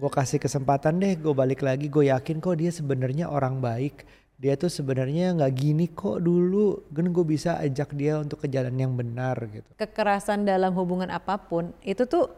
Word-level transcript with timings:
gue 0.00 0.08
kasih 0.10 0.40
kesempatan 0.40 0.96
deh 0.96 1.20
gue 1.20 1.34
balik 1.36 1.60
lagi. 1.60 1.92
Gue 1.92 2.08
yakin 2.08 2.40
kok 2.40 2.56
dia 2.56 2.72
sebenarnya 2.72 3.28
orang 3.28 3.60
baik. 3.60 4.08
Dia 4.40 4.56
tuh 4.56 4.72
sebenarnya 4.72 5.36
nggak 5.36 5.52
gini 5.52 5.92
kok 5.92 6.24
dulu. 6.24 6.88
Kan 6.88 7.12
gue 7.12 7.24
bisa 7.28 7.60
ajak 7.60 7.92
dia 7.92 8.16
untuk 8.16 8.40
ke 8.40 8.48
jalan 8.48 8.72
yang 8.80 8.96
benar 8.96 9.36
gitu. 9.52 9.68
Kekerasan 9.76 10.48
dalam 10.48 10.72
hubungan 10.72 11.12
apa 11.12 11.36
pun 11.36 11.76
itu 11.84 12.08
tuh 12.08 12.32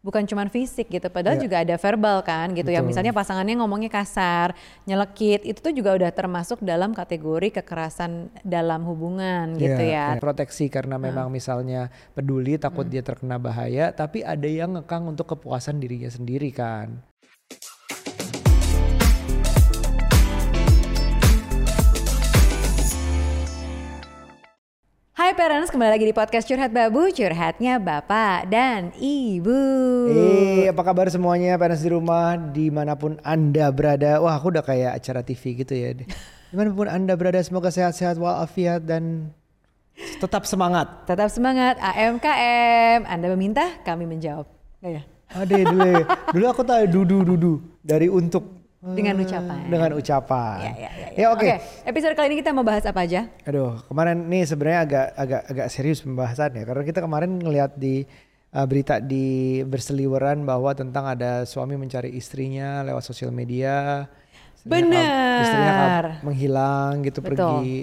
bukan 0.00 0.24
cuman 0.24 0.48
fisik 0.48 0.88
gitu, 0.88 1.08
padahal 1.08 1.36
Iya. 1.36 1.44
juga 1.44 1.56
ada 1.60 1.76
verbal 1.76 2.24
kan 2.24 2.52
gitu 2.52 2.68
ya. 2.68 2.80
Betul. 2.80 2.88
Misalnya 2.92 3.12
pasangannya 3.12 3.54
ngomongnya 3.60 3.92
kasar, 3.92 4.56
nyelekit, 4.84 5.44
itu 5.44 5.60
tuh 5.60 5.72
juga 5.72 5.92
udah 5.96 6.08
termasuk 6.08 6.60
dalam 6.64 6.96
kategori 6.96 7.60
kekerasan 7.60 8.32
dalam 8.40 8.84
hubungan 8.84 9.56
gitu 9.60 9.76
Iya, 9.76 9.92
ya. 9.92 10.06
kayak 10.16 10.22
proteksi 10.22 10.72
karena 10.72 10.96
memang 10.96 11.28
misalnya 11.28 11.88
peduli 12.12 12.56
takut 12.56 12.88
dia 12.88 13.04
terkena 13.04 13.36
bahaya 13.36 13.92
tapi 13.92 14.24
ada 14.24 14.46
yang 14.46 14.76
ngekang 14.76 15.04
untuk 15.04 15.36
kepuasan 15.36 15.80
dirinya 15.80 16.08
sendiri 16.08 16.48
kan 16.54 17.00
Hai 25.10 25.34
parents, 25.34 25.74
kembali 25.74 25.90
lagi 25.90 26.06
di 26.06 26.14
podcast 26.14 26.46
Curhat 26.46 26.70
Babu, 26.70 27.10
curhatnya 27.10 27.82
Bapak 27.82 28.46
dan 28.46 28.94
Ibu. 28.94 29.62
Eh, 30.06 30.70
apa 30.70 30.86
kabar 30.86 31.10
semuanya 31.10 31.58
parents 31.58 31.82
di 31.82 31.90
rumah 31.90 32.38
di 32.38 32.70
mana 32.70 32.94
pun 32.94 33.18
anda 33.26 33.74
berada? 33.74 34.22
Wah, 34.22 34.38
aku 34.38 34.54
udah 34.54 34.62
kayak 34.62 35.02
acara 35.02 35.26
TV 35.26 35.66
gitu 35.66 35.74
ya. 35.74 35.98
Di 36.50 36.54
mana 36.54 36.70
pun 36.70 36.86
anda 36.86 37.18
berada, 37.18 37.42
semoga 37.42 37.74
sehat-sehat 37.74 38.22
walafiat 38.22 38.86
dan 38.86 39.34
tetap 40.22 40.46
semangat. 40.46 40.86
Tetap 41.10 41.26
semangat, 41.30 41.74
AMKM. 41.82 43.02
Anda 43.06 43.26
meminta, 43.34 43.82
kami 43.82 44.06
menjawab. 44.06 44.46
Nggak 44.78 44.92
ya? 44.94 45.02
Ade 45.30 45.58
dulu, 45.74 45.90
dulu 46.34 46.44
aku 46.46 46.62
tahu 46.62 46.86
dudu 46.86 47.18
dudu 47.26 47.52
dari 47.82 48.06
untuk 48.06 48.59
Dengan 48.80 49.20
ucapan. 49.20 49.58
Dengan 49.68 49.90
ucapan. 49.92 50.56
Ya, 50.64 50.72
ya, 50.72 50.90
ya. 50.96 51.08
Ya, 51.12 51.26
oke. 51.36 51.48
episode 51.84 52.16
kali 52.16 52.32
ini 52.32 52.40
kita 52.40 52.56
mau 52.56 52.64
bahas 52.64 52.80
apa 52.88 53.04
aja? 53.04 53.28
Aduh, 53.44 53.76
kemarin 53.84 54.24
nih 54.24 54.48
sebenarnya 54.48 54.80
agak 54.88 55.06
agak 55.20 55.42
agak 55.52 55.66
serius 55.68 56.00
pembahasannya 56.00 56.64
karena 56.64 56.82
kita 56.88 57.04
kemarin 57.04 57.36
ngelihat 57.36 57.76
di 57.76 58.08
uh, 58.56 58.64
berita 58.64 58.96
di 58.96 59.60
berseliweran 59.68 60.48
bahwa 60.48 60.72
tentang 60.72 61.12
ada 61.12 61.44
suami 61.44 61.76
mencari 61.76 62.08
istrinya 62.16 62.80
lewat 62.80 63.04
sosial 63.04 63.28
media. 63.28 64.08
Benar. 64.64 65.44
Istrinya 65.44 65.72
menghilang 66.24 67.04
gitu 67.04 67.20
Betul. 67.20 67.36
pergi. 67.36 67.76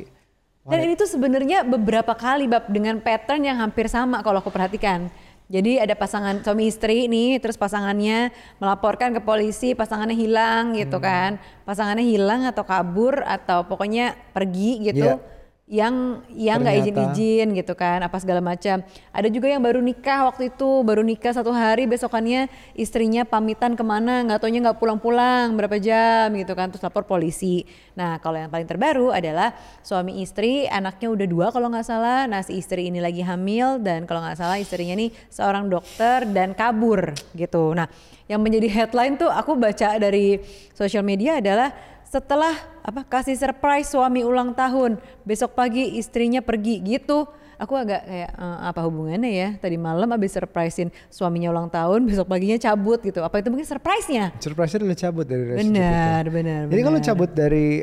Dan 0.66 0.79
ini 0.81 0.94
tuh 0.97 1.07
sebenarnya 1.07 1.61
beberapa 1.61 2.17
kali 2.17 2.50
bab 2.50 2.73
dengan 2.73 2.97
pattern 3.00 3.45
yang 3.45 3.61
hampir 3.61 3.85
sama 3.85 4.25
kalau 4.25 4.41
aku 4.41 4.50
perhatikan. 4.50 5.13
Jadi 5.48 5.80
ada 5.80 5.95
pasangan 5.95 6.44
suami 6.44 6.67
istri 6.67 7.08
nih, 7.08 7.40
terus 7.40 7.56
pasangannya 7.56 8.36
melaporkan 8.59 9.16
ke 9.16 9.23
polisi, 9.23 9.72
pasangannya 9.72 10.12
hilang 10.12 10.76
gitu 10.76 11.00
Hmm. 11.00 11.08
kan. 11.08 11.31
Pasangannya 11.64 12.03
hilang 12.03 12.44
atau 12.44 12.67
kabur 12.67 13.23
atau 13.23 13.64
pokoknya 13.64 14.12
pergi 14.36 14.92
gitu. 14.92 15.16
Iya. 15.16 15.36
Yang 15.67 16.23
yang 16.31 16.63
nggak 16.63 16.79
izin-izin 16.79 17.51
gitu 17.51 17.75
kan, 17.75 17.99
apa 17.99 18.15
segala 18.23 18.39
macam. 18.39 18.79
Ada 19.11 19.27
juga 19.27 19.51
yang 19.51 19.59
baru 19.59 19.83
nikah 19.83 20.23
waktu 20.31 20.47
itu, 20.47 20.79
baru 20.87 21.03
nikah 21.03 21.35
satu 21.35 21.51
hari, 21.51 21.83
besokannya 21.83 22.47
istrinya 22.71 23.27
pamitan 23.27 23.75
ke 23.75 23.83
mana, 23.83 24.23
nggak 24.23 24.39
taunya 24.39 24.63
nggak 24.63 24.79
pulang-pulang 24.79 25.59
berapa 25.59 25.75
jam 25.75 26.31
gitu 26.39 26.55
kan, 26.55 26.71
terus 26.71 26.79
lapor 26.88 27.03
polisi. 27.03 27.67
Nah 27.99 28.15
kalau 28.23 28.39
yang 28.39 28.47
paling 28.47 28.63
terbaru 28.63 29.11
adalah 29.11 29.51
suami 29.83 30.23
istri, 30.23 30.71
anaknya 30.71 31.11
udah 31.11 31.27
dua 31.27 31.47
kalau 31.51 31.67
nggak 31.67 31.83
salah. 31.83 32.23
Nah 32.31 32.39
si 32.47 32.63
istri 32.63 32.88
ini 32.88 33.03
lagi 33.03 33.19
hamil 33.19 33.83
dan 33.83 34.07
kalau 34.07 34.23
nggak 34.23 34.39
salah 34.39 34.55
istrinya 34.55 34.95
nih 34.95 35.11
seorang 35.27 35.67
dokter 35.67 36.23
dan 36.31 36.55
kabur 36.55 37.11
gitu. 37.35 37.75
Nah 37.75 37.91
yang 38.31 38.39
menjadi 38.39 38.71
headline 38.71 39.19
tuh 39.19 39.27
aku 39.27 39.59
baca 39.59 39.99
dari 39.99 40.39
sosial 40.71 41.03
media 41.03 41.43
adalah 41.43 41.75
setelah 42.08 42.55
apa 42.81 43.03
kasih 43.03 43.36
surprise 43.36 43.91
suami 43.91 44.23
ulang 44.23 44.55
tahun. 44.55 44.95
Besok 45.22 45.53
pagi 45.53 46.00
istrinya 46.00 46.39
pergi 46.39 46.80
gitu. 46.80 47.28
Aku 47.57 47.73
agak 47.73 48.06
kayak 48.06 48.31
"Eh, 48.38 48.57
apa 48.69 48.85
hubungannya 48.85 49.31
ya? 49.34 49.50
Tadi 49.57 49.81
malam 49.81 50.06
abis 50.13 50.38
surprisein 50.38 50.94
suaminya 51.09 51.50
ulang 51.50 51.68
tahun 51.68 52.06
besok 52.06 52.29
paginya 52.29 52.56
cabut 52.56 53.01
gitu. 53.01 53.25
Apa 53.25 53.41
itu 53.41 53.50
mungkin 53.50 53.66
surprise-nya? 53.66 54.29
Surprise-nya 54.38 54.85
udah 54.85 55.00
cabut 55.00 55.25
dari 55.25 55.44
relationship 55.44 55.73
itu. 55.73 55.81
benar 55.81 56.23
benar 56.29 56.62
Jadi 56.69 56.81
kalau 56.85 57.00
cabut 57.01 57.29
dari 57.34 57.81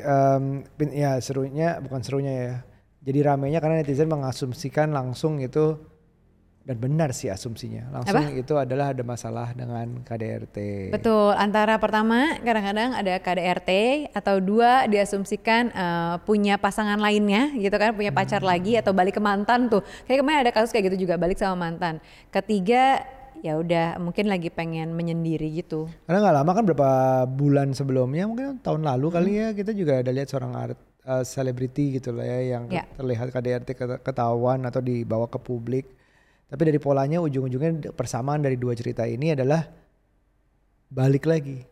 pin- 0.79 0.95
ya 0.95 1.19
serunya 1.19 1.83
bukan 1.83 2.01
serunya 2.07 2.33
ya. 2.33 2.55
Jadi 3.05 3.19
ramenya 3.21 3.59
karena 3.61 3.83
netizen 3.83 4.09
mengasumsikan 4.09 4.95
langsung 4.95 5.43
itu 5.43 5.77
dan 6.65 6.81
benar 6.81 7.13
sih 7.13 7.29
asumsinya. 7.29 7.93
Langsung 7.93 8.25
itu 8.33 8.57
adalah 8.57 8.97
ada 8.97 9.05
masalah 9.05 9.53
dengan 9.53 10.01
KDRT. 10.01 10.89
Betul, 10.97 11.37
antara 11.37 11.77
pertama 11.77 12.41
kadang-kadang 12.41 12.97
ada 12.97 13.21
KDRT 13.21 13.71
atau 14.17 14.41
dua 14.41 14.89
diasumsikan 14.89 15.69
eh, 15.69 16.15
punya 16.25 16.57
pasangan 16.57 16.97
lainnya 16.97 17.53
gitu 17.53 17.77
kan, 17.77 17.93
punya 17.93 18.11
pacar 18.11 18.41
lagi 18.41 18.81
atau 18.81 18.97
balik 18.97 19.17
ke 19.17 19.23
mantan 19.23 19.69
tuh. 19.69 19.85
Kayak 20.09 20.25
kemarin 20.25 20.41
ada 20.41 20.53
kasus 20.57 20.73
kayak 20.73 20.89
gitu 20.89 21.05
juga, 21.05 21.21
balik 21.21 21.37
sama 21.37 21.69
mantan. 21.69 22.01
Ketiga 22.33 23.05
ya 23.45 23.61
udah 23.61 24.01
mungkin 24.01 24.33
lagi 24.33 24.49
pengen 24.49 24.97
menyendiri 24.97 25.53
gitu. 25.53 25.85
Karena 26.09 26.25
nggak 26.25 26.37
lama 26.41 26.51
kan 26.57 26.65
berapa 26.65 26.91
bulan 27.29 27.77
sebelumnya 27.77 28.25
mungkin 28.25 28.57
tahun 28.65 28.89
lalu 28.89 29.07
kali 29.13 29.33
ya 29.37 29.49
kita 29.53 29.77
juga 29.77 30.01
ada 30.01 30.09
lihat 30.09 30.33
seorang 30.33 30.57
art 30.57 30.81
eh, 31.05 31.25
selebriti 31.29 32.01
gitu 32.01 32.17
lah 32.17 32.25
ya 32.25 32.57
yang 32.57 32.73
Ya. 32.73 32.89
terlihat 32.97 33.29
KDRT 33.29 33.69
ket- 33.77 34.01
ketahuan 34.01 34.65
atau 34.65 34.81
dibawa 34.81 35.29
ke 35.29 35.37
publik. 35.37 35.85
Tapi 36.45 36.63
dari 36.69 36.79
polanya 36.79 37.19
ujung-ujungnya 37.25 37.93
persamaan 37.97 38.45
dari 38.45 38.61
dua 38.61 38.77
cerita 38.77 39.09
ini 39.09 39.33
adalah 39.33 39.65
balik 40.93 41.25
lagi. 41.27 41.65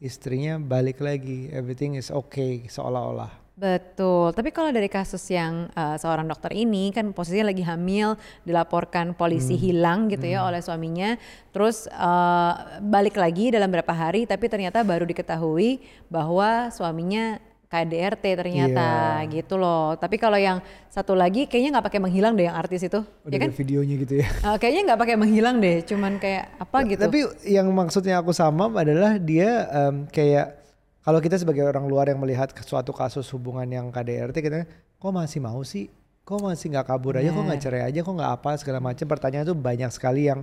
Istrinya 0.00 0.56
balik 0.56 1.04
lagi, 1.04 1.52
everything 1.52 1.98
is 1.98 2.08
okay 2.08 2.64
seolah-olah. 2.64 3.40
Betul, 3.60 4.32
tapi 4.32 4.56
kalau 4.56 4.72
dari 4.72 4.88
kasus 4.88 5.20
yang 5.28 5.68
eh, 5.76 5.96
seorang 6.00 6.24
dokter 6.24 6.48
ini 6.56 6.88
kan 6.96 7.12
posisinya 7.12 7.52
lagi 7.52 7.60
hamil, 7.60 8.16
dilaporkan 8.48 9.12
polisi 9.12 9.52
hilang 9.52 10.08
gitu 10.08 10.24
ya 10.24 10.48
oleh 10.48 10.64
suaminya, 10.64 11.20
terus 11.52 11.84
eh, 11.84 12.52
balik 12.80 13.20
lagi 13.20 13.52
dalam 13.52 13.68
berapa 13.68 13.92
hari, 13.92 14.24
tapi 14.24 14.48
ternyata 14.48 14.80
baru 14.80 15.04
diketahui 15.04 15.84
bahwa 16.08 16.72
suaminya 16.72 17.36
KDRT 17.70 18.24
ternyata 18.34 19.22
gitu 19.30 19.54
loh. 19.54 19.94
Tapi 19.94 20.18
kalau 20.18 20.34
yang 20.34 20.58
satu 20.90 21.14
lagi 21.14 21.46
kayaknya 21.46 21.78
nggak 21.78 21.86
pakai 21.86 22.00
menghilang 22.02 22.34
deh 22.34 22.50
yang 22.50 22.58
artis 22.58 22.82
itu, 22.82 22.98
Udah 23.22 23.30
ya 23.30 23.38
kan? 23.46 23.50
videonya 23.54 23.94
gitu 24.02 24.14
ya. 24.18 24.26
Eh, 24.26 24.56
kayaknya 24.58 24.82
nggak 24.90 25.00
pakai 25.06 25.14
menghilang 25.14 25.56
deh, 25.62 25.86
cuman 25.86 26.18
kayak 26.18 26.50
apa 26.58 26.78
gitu. 26.90 27.02
Tapi 27.06 27.20
yang 27.46 27.70
maksudnya 27.70 28.18
aku 28.18 28.34
sama 28.34 28.66
adalah 28.74 29.22
dia 29.22 29.70
em, 29.70 30.10
kayak 30.10 30.58
kalau 31.06 31.22
kita 31.22 31.38
sebagai 31.38 31.62
orang 31.62 31.86
luar 31.86 32.10
yang 32.10 32.18
melihat 32.18 32.50
suatu 32.66 32.90
kasus 32.90 33.30
hubungan 33.30 33.70
yang 33.70 33.86
KDRT 33.94 34.36
kita 34.42 34.66
kok 34.98 35.12
masih 35.14 35.38
mau 35.38 35.62
sih? 35.62 35.86
Kok 36.26 36.42
masih 36.42 36.74
nggak 36.74 36.90
kabur 36.90 37.22
aja? 37.22 37.30
Kok 37.30 37.44
nggak 37.46 37.62
cerai 37.62 37.82
aja? 37.86 38.02
Kok 38.02 38.14
nggak 38.18 38.32
apa 38.34 38.50
segala 38.58 38.82
macam? 38.82 39.06
Pertanyaan 39.06 39.46
itu 39.46 39.54
banyak 39.54 39.90
sekali 39.94 40.26
yang 40.26 40.42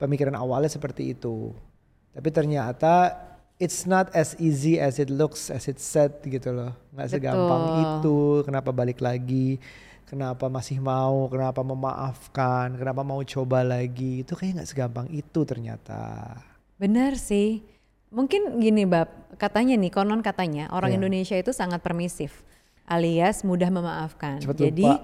pemikiran 0.00 0.32
awalnya 0.32 0.72
seperti 0.72 1.12
itu. 1.12 1.52
Tapi 2.16 2.28
ternyata 2.32 3.12
it's 3.58 3.86
not 3.86 4.10
as 4.12 4.34
easy 4.42 4.80
as 4.80 4.98
it 4.98 5.10
looks, 5.10 5.50
as 5.50 5.70
it 5.70 5.78
said 5.78 6.18
gitu 6.24 6.50
loh. 6.50 6.72
Nggak 6.94 7.08
segampang 7.18 7.62
Betul. 7.62 7.82
itu. 7.82 8.18
Kenapa 8.46 8.70
balik 8.74 8.98
lagi? 9.02 9.58
Kenapa 10.04 10.46
masih 10.52 10.78
mau? 10.78 11.26
Kenapa 11.32 11.64
memaafkan? 11.64 12.76
Kenapa 12.76 13.02
mau 13.02 13.18
coba 13.24 13.64
lagi? 13.64 14.22
Itu 14.22 14.36
kayak 14.36 14.62
nggak 14.62 14.68
segampang 14.70 15.06
itu 15.10 15.40
ternyata. 15.42 16.36
Benar 16.76 17.16
sih. 17.18 17.64
Mungkin 18.14 18.62
gini 18.62 18.86
Bab, 18.86 19.10
katanya 19.42 19.74
nih, 19.74 19.90
konon 19.90 20.22
katanya 20.22 20.70
orang 20.70 20.94
Iya. 20.94 20.98
Indonesia 21.02 21.34
itu 21.34 21.50
sangat 21.50 21.82
permisif 21.82 22.46
alias 22.86 23.42
mudah 23.42 23.72
memaafkan. 23.72 24.38
Cepet 24.38 24.70
Jadi 24.70 24.86
lupa. 24.86 25.02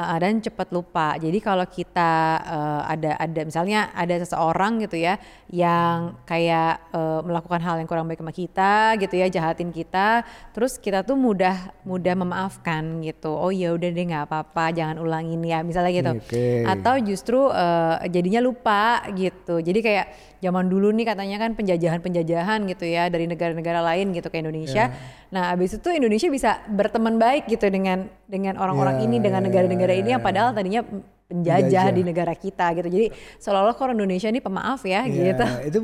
Uh, 0.00 0.16
dan 0.16 0.40
cepat 0.40 0.72
lupa. 0.72 1.20
Jadi 1.20 1.38
kalau 1.44 1.68
kita 1.68 2.40
uh, 2.40 2.82
ada 2.88 3.20
ada 3.20 3.40
misalnya 3.44 3.92
ada 3.92 4.16
seseorang 4.16 4.80
gitu 4.88 4.96
ya 4.96 5.20
yang 5.52 6.16
kayak 6.24 6.80
uh, 6.96 7.20
melakukan 7.20 7.60
hal 7.60 7.76
yang 7.76 7.88
kurang 7.90 8.08
baik 8.08 8.24
sama 8.24 8.32
kita 8.32 8.96
gitu 8.96 9.14
ya, 9.20 9.26
jahatin 9.28 9.68
kita, 9.68 10.24
terus 10.56 10.80
kita 10.80 11.04
tuh 11.04 11.18
mudah 11.18 11.74
mudah 11.84 12.14
memaafkan 12.16 13.04
gitu. 13.04 13.34
Oh 13.34 13.52
ya 13.52 13.76
udah 13.76 13.88
deh 13.90 14.04
nggak 14.08 14.24
apa-apa, 14.30 14.72
jangan 14.72 14.96
ulangin 15.02 15.42
ya, 15.44 15.60
misalnya 15.60 15.92
gitu. 15.92 16.12
Oke. 16.16 16.64
Atau 16.64 16.94
justru 17.02 17.50
eh, 17.50 18.06
jadinya 18.08 18.40
lupa 18.40 19.02
gitu. 19.12 19.58
Jadi 19.58 19.80
kayak 19.82 20.06
zaman 20.40 20.70
dulu 20.70 20.88
nih 20.94 21.04
katanya 21.12 21.36
kan 21.36 21.52
penjajahan-penjajahan 21.52 22.64
gitu 22.70 22.84
ya 22.88 23.12
dari 23.12 23.28
negara-negara 23.28 23.84
lain 23.84 24.16
gitu 24.16 24.32
ke 24.32 24.40
Indonesia. 24.40 24.88
Nah, 25.30 25.54
abis 25.54 25.78
itu 25.78 25.88
Indonesia 25.92 26.26
bisa 26.30 26.50
berteman 26.66 27.20
baik 27.20 27.46
gitu 27.46 27.68
dengan 27.70 28.08
dengan 28.26 28.58
orang-orang 28.58 29.00
Ya, 29.00 29.06
ini 29.06 29.16
dengan 29.22 29.40
ya, 29.42 29.46
negara-negara 29.48 29.89
ya, 29.92 30.00
ini 30.00 30.10
yang 30.14 30.22
padahal 30.22 30.54
tadinya 30.54 30.82
penjajah 31.30 31.94
di 31.94 32.02
negara 32.02 32.34
kita 32.34 32.74
gitu. 32.74 32.90
Jadi 32.90 33.06
seolah-olah 33.38 33.78
kalau 33.78 33.94
Indonesia 33.94 34.26
ini 34.26 34.42
pemaaf 34.42 34.82
ya 34.82 35.06
gitu. 35.06 35.44
Iya, 35.46 35.62
itu 35.70 35.78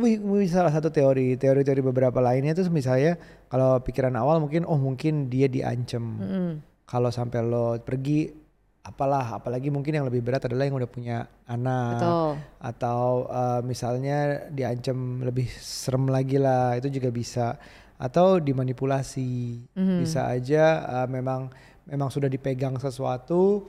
salah 0.51 0.75
satu 0.75 0.91
teori. 0.91 1.39
Teori-teori 1.39 1.83
beberapa 1.87 2.19
lainnya 2.19 2.59
itu 2.59 2.67
misalnya 2.67 3.15
kalau 3.47 3.79
pikiran 3.79 4.19
awal 4.19 4.43
mungkin 4.43 4.67
oh 4.67 4.75
mungkin 4.79 5.31
dia 5.31 5.47
diancam. 5.47 6.19
Kalau 6.87 7.11
sampai 7.11 7.43
lo 7.47 7.79
pergi 7.83 8.47
apalah 8.87 9.43
apalagi 9.43 9.67
mungkin 9.67 9.99
yang 9.99 10.07
lebih 10.07 10.23
berat 10.23 10.47
adalah 10.47 10.63
yang 10.63 10.79
udah 10.79 10.87
punya 10.87 11.27
anak 11.51 11.99
Betul. 11.99 12.31
atau 12.63 13.03
uh, 13.27 13.59
misalnya 13.67 14.47
diancam 14.47 15.27
lebih 15.27 15.51
serem 15.59 16.07
lagi 16.07 16.39
lah 16.39 16.79
itu 16.79 16.87
juga 16.95 17.11
bisa 17.11 17.59
atau 17.99 18.39
dimanipulasi 18.39 19.31
Mhm. 19.75 20.07
bisa 20.07 20.31
aja 20.31 20.87
uh, 20.87 21.09
memang 21.11 21.51
memang 21.83 22.15
sudah 22.15 22.31
dipegang 22.31 22.79
sesuatu 22.79 23.67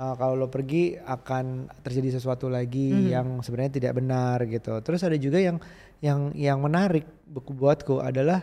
uh, 0.00 0.14
kalau 0.16 0.34
lo 0.34 0.48
pergi 0.48 0.96
akan 0.96 1.68
terjadi 1.84 2.16
sesuatu 2.16 2.48
lagi 2.48 2.88
Mhm. 2.88 3.06
yang 3.06 3.28
sebenarnya 3.44 3.72
tidak 3.76 3.92
benar 3.94 4.40
gitu 4.48 4.80
terus 4.80 5.04
ada 5.04 5.14
juga 5.14 5.36
yang 5.36 5.60
yang 6.00 6.32
yang 6.32 6.58
menarik 6.58 7.04
buku 7.28 7.52
buatku 7.52 8.00
adalah 8.00 8.40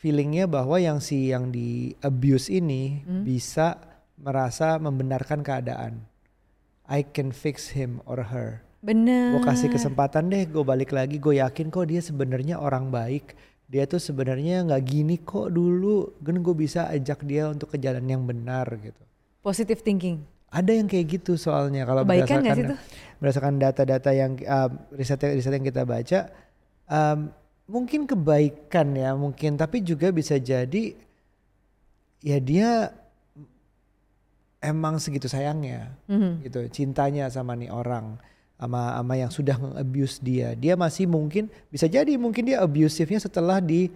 feelingnya 0.00 0.48
bahwa 0.48 0.80
yang 0.80 0.98
si 0.98 1.28
yang 1.28 1.52
di 1.52 1.92
abuse 2.00 2.48
ini 2.48 3.04
Hmm. 3.04 3.22
bisa 3.22 3.76
merasa 4.16 4.80
membenarkan 4.80 5.44
keadaan 5.44 6.02
I 6.88 7.04
can 7.04 7.36
fix 7.36 7.76
him 7.76 8.00
or 8.08 8.32
her 8.32 8.64
Bener. 8.80 9.34
gue 9.36 9.42
kasih 9.44 9.68
kesempatan 9.68 10.30
deh 10.30 10.46
gue 10.46 10.64
balik 10.64 10.94
lagi 10.94 11.18
gue 11.18 11.36
yakin 11.36 11.68
kok 11.68 11.86
dia 11.86 12.00
sebenarnya 12.00 12.56
orang 12.56 12.88
baik 12.88 13.34
dia 13.68 13.84
tuh 13.84 14.00
sebenarnya 14.00 14.64
nggak 14.64 14.82
gini 14.82 15.20
kok 15.20 15.52
dulu 15.52 16.16
kan 16.24 16.40
gue 16.40 16.54
bisa 16.56 16.88
ajak 16.88 17.26
dia 17.26 17.50
untuk 17.52 17.68
ke 17.68 17.76
jalan 17.76 18.06
yang 18.06 18.24
benar 18.24 18.64
gitu 18.80 19.02
Positive 19.38 19.80
thinking. 19.80 20.37
Ada 20.48 20.72
yang 20.72 20.88
kayak 20.88 21.20
gitu 21.20 21.36
soalnya 21.36 21.84
kalau 21.84 22.02
Kebaikan 22.08 22.40
berdasarkan 22.40 22.76
berdasarkan 23.20 23.54
data-data 23.60 24.10
yang 24.16 24.32
um, 24.40 24.70
riset 24.96 25.20
riset 25.20 25.52
yang 25.52 25.66
kita 25.66 25.84
baca 25.84 26.32
um, 26.88 27.28
mungkin 27.68 28.08
kebaikan 28.08 28.96
ya 28.96 29.12
mungkin 29.12 29.60
tapi 29.60 29.84
juga 29.84 30.08
bisa 30.08 30.40
jadi 30.40 30.96
ya 32.24 32.38
dia 32.40 32.96
emang 34.58 34.98
segitu 34.98 35.30
sayangnya 35.30 35.94
Mhm. 36.10 36.30
gitu 36.48 36.60
cintanya 36.72 37.30
sama 37.30 37.54
nih 37.54 37.70
orang 37.70 38.18
sama 38.58 38.98
sama 38.98 39.14
yang 39.14 39.30
sudah 39.30 39.54
abuse 39.78 40.18
dia 40.18 40.56
dia 40.58 40.74
masih 40.74 41.06
mungkin 41.06 41.46
bisa 41.70 41.86
jadi 41.86 42.18
mungkin 42.18 42.42
dia 42.48 42.58
abusive-nya 42.58 43.22
setelah 43.22 43.62
di 43.62 43.86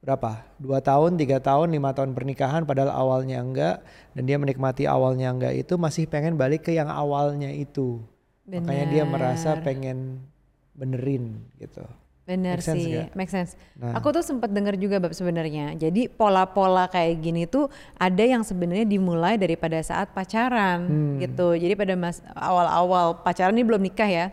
berapa 0.00 0.48
dua 0.56 0.80
tahun 0.80 1.20
tiga 1.20 1.44
tahun 1.44 1.76
lima 1.76 1.92
tahun 1.92 2.16
pernikahan 2.16 2.64
padahal 2.64 2.88
awalnya 2.88 3.44
enggak 3.44 3.84
dan 4.16 4.22
dia 4.24 4.40
menikmati 4.40 4.88
awalnya 4.88 5.28
enggak 5.28 5.52
itu 5.52 5.76
masih 5.76 6.08
pengen 6.08 6.40
balik 6.40 6.64
ke 6.64 6.72
yang 6.72 6.88
awalnya 6.88 7.52
itu 7.52 8.00
makanya 8.48 8.86
dia 8.88 9.04
merasa 9.04 9.54
Bener. 9.54 9.64
pengen 9.64 9.98
benerin 10.72 11.44
gitu 11.60 11.84
Bener 12.20 12.62
Make 12.62 12.70
sih, 12.78 12.94
nggak? 12.94 13.08
make 13.18 13.32
sense. 13.32 13.58
Nah. 13.74 13.98
Aku 13.98 14.14
tuh 14.14 14.22
sempat 14.22 14.54
dengar 14.54 14.78
juga 14.78 15.02
bab 15.02 15.10
sebenarnya. 15.10 15.74
Jadi 15.74 16.06
pola-pola 16.06 16.86
kayak 16.86 17.18
gini 17.18 17.42
tuh 17.42 17.66
ada 17.98 18.22
yang 18.22 18.46
sebenarnya 18.46 18.86
dimulai 18.86 19.34
daripada 19.34 19.74
saat 19.82 20.14
pacaran 20.14 20.78
Hmm. 20.86 21.18
gitu. 21.18 21.58
Jadi 21.58 21.74
pada 21.74 21.98
mas 21.98 22.22
awal-awal 22.38 23.18
pacaran 23.26 23.50
ini 23.50 23.66
belum 23.66 23.82
nikah 23.82 24.06
ya. 24.06 24.26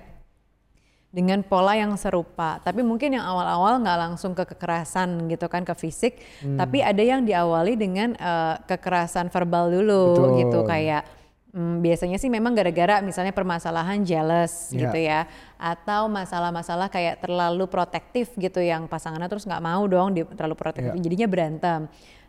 Dengan 1.18 1.42
pola 1.42 1.74
yang 1.74 1.98
serupa, 1.98 2.62
tapi 2.62 2.86
mungkin 2.86 3.18
yang 3.18 3.26
awal-awal 3.26 3.82
nggak 3.82 3.98
langsung 4.06 4.38
ke 4.38 4.46
kekerasan 4.46 5.26
gitu 5.26 5.50
kan 5.50 5.66
ke 5.66 5.74
fisik, 5.74 6.22
Hmm. 6.46 6.62
tapi 6.62 6.86
ada 6.86 7.02
yang 7.02 7.26
diawali 7.26 7.74
dengan 7.74 8.14
eh, 8.14 8.56
kekerasan 8.70 9.34
verbal 9.34 9.74
dulu 9.74 10.04
Betul. 10.14 10.30
gitu 10.46 10.60
kayak 10.64 11.04
Hmm, 11.48 11.82
biasanya 11.82 12.22
sih 12.22 12.30
memang 12.30 12.54
gara-gara 12.54 13.02
misalnya 13.02 13.34
permasalahan 13.34 14.06
jealous 14.06 14.70
Ya. 14.70 14.78
gitu 14.84 15.00
ya 15.00 15.26
atau 15.58 16.06
masalah-masalah 16.06 16.86
kayak 16.86 17.24
terlalu 17.24 17.66
protektif 17.66 18.36
gitu 18.38 18.62
yang 18.62 18.86
pasangannya 18.86 19.26
terus 19.26 19.48
nggak 19.48 19.64
mau 19.64 19.82
dong 19.90 20.14
di, 20.14 20.22
terlalu 20.38 20.54
protektif 20.54 20.94
Ya. 20.94 21.02
jadinya 21.02 21.26
berantem. 21.26 21.80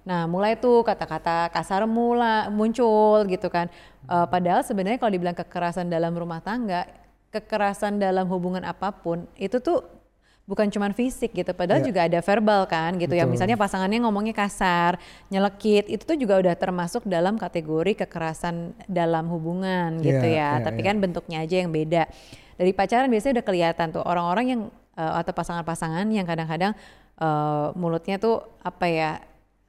Nah 0.08 0.24
mulai 0.24 0.56
tuh 0.56 0.80
kata-kata 0.80 1.52
kasar 1.52 1.84
mula 1.84 2.48
muncul 2.48 3.20
gitu 3.28 3.52
kan. 3.52 3.68
Eh, 4.08 4.26
padahal 4.32 4.64
sebenarnya 4.64 4.96
kalau 4.96 5.12
dibilang 5.12 5.36
kekerasan 5.36 5.92
dalam 5.92 6.16
rumah 6.16 6.40
tangga, 6.40 6.88
kekerasan 7.28 8.00
dalam 8.00 8.24
hubungan 8.28 8.64
apa 8.64 8.88
pun 8.90 9.28
itu 9.36 9.60
tuh 9.60 9.84
bukan 10.48 10.64
cuman 10.72 10.96
fisik 10.96 11.36
gitu, 11.36 11.52
padahal 11.52 11.84
Ya. 11.84 11.92
juga 11.92 12.00
ada 12.08 12.24
verbal 12.24 12.64
kan 12.64 12.96
gitu 12.96 13.12
ya. 13.12 13.28
Betul. 13.28 13.36
Misalnya 13.36 13.56
pasangannya 13.60 14.00
ngomongnya 14.00 14.32
kasar, 14.32 14.96
nyelekit, 15.28 15.92
itu 15.92 16.00
tuh 16.08 16.16
juga 16.16 16.40
udah 16.40 16.56
termasuk 16.56 17.04
dalam 17.04 17.36
kategori 17.36 17.92
kekerasan 18.00 18.72
dalam 18.88 19.28
hubungan 19.28 20.00
gitu 20.00 20.24
Iya, 20.24 20.56
ya. 20.56 20.56
iya, 20.56 20.64
Tapi 20.64 20.80
iya. 20.80 20.88
kan 20.88 20.96
bentuknya 21.04 21.44
aja 21.44 21.56
yang 21.60 21.68
beda. 21.68 22.08
Dari 22.56 22.72
pacaran 22.72 23.12
biasanya 23.12 23.38
udah 23.38 23.46
kelihatan 23.46 23.86
tuh 23.92 24.00
orang-orang 24.00 24.44
yang 24.48 24.60
eh, 24.96 25.12
atau 25.20 25.36
pasangan-pasangan 25.36 26.08
yang 26.08 26.24
kadang-kadang 26.24 26.72
eh, 27.20 27.66
mulutnya 27.76 28.16
tuh 28.16 28.40
apa 28.64 28.88
ya? 28.88 29.20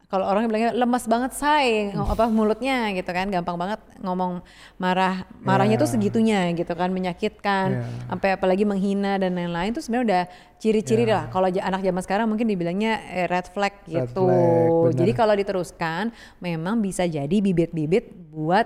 Kalau 0.09 0.25
orang 0.25 0.49
bilangnya 0.49 0.73
lemas 0.73 1.05
banget 1.05 1.37
say, 1.37 1.93
apa 1.93 2.25
mulutnya 2.33 2.89
gitu 2.97 3.13
kan, 3.13 3.29
gampang 3.29 3.53
banget 3.53 3.77
ngomong 4.01 4.41
marah, 4.81 5.21
marahnya 5.37 5.77
tuh 5.77 5.85
Iya. 5.85 5.93
segitunya 5.93 6.39
gitu 6.57 6.73
kan, 6.73 6.89
menyakitkan, 6.89 7.67
Iya. 7.77 7.85
sampai 8.09 8.29
apalagi 8.33 8.65
menghina 8.65 9.21
dan 9.21 9.37
lain-lain 9.37 9.69
tuh 9.69 9.85
sebenarnya 9.85 10.05
udah 10.09 10.23
ciri-ciri 10.57 11.05
Iya. 11.05 11.13
lah. 11.13 11.23
Kalau 11.29 11.45
anak 11.45 11.85
zaman 11.85 12.01
sekarang 12.01 12.25
mungkin 12.25 12.49
dibilangnya 12.49 13.05
eh, 13.05 13.29
red 13.29 13.53
flag 13.53 13.85
Red 13.85 14.09
gitu. 14.09 14.25
flag. 14.25 14.97
Jadi 14.97 15.11
kalau 15.13 15.37
diteruskan, 15.37 16.09
memang 16.41 16.81
bisa 16.81 17.05
jadi 17.05 17.37
bibit-bibit 17.37 18.09
buat 18.33 18.65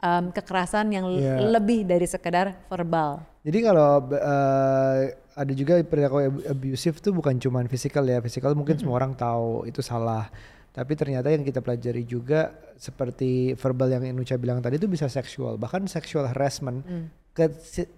em, 0.00 0.32
kekerasan 0.32 0.88
yang 0.88 1.04
Iya. 1.04 1.52
lebih 1.52 1.84
dari 1.84 2.08
sekedar 2.08 2.64
verbal. 2.66 3.20
Jadi 3.44 3.58
kalau 3.60 4.08
eh, 4.08 5.00
ada 5.36 5.52
juga 5.52 5.76
perilaku 5.84 6.16
ab- 6.18 6.44
abusive 6.48 6.96
tuh 6.96 7.12
bukan 7.12 7.36
cuman 7.36 7.68
fisikal 7.68 8.00
ya, 8.02 8.18
fisikal 8.18 8.56
mungkin 8.56 8.74
semua 8.74 8.96
orang 8.96 9.12
tahu 9.12 9.68
itu 9.68 9.84
salah. 9.84 10.32
Tapi 10.72 10.92
ternyata 10.96 11.28
yang 11.28 11.44
kita 11.44 11.60
pelajari 11.60 12.02
juga 12.02 12.48
seperti 12.80 13.52
verbal 13.54 13.92
yang 13.92 14.04
Inuca 14.08 14.40
bilang 14.40 14.58
tadi 14.58 14.80
itu 14.80 14.88
bisa 14.88 15.04
seksual, 15.06 15.60
bahkan 15.60 15.84
sexual 15.84 16.24
harassment 16.24 16.80
Hmm. 16.82 17.12
ke 17.32 17.48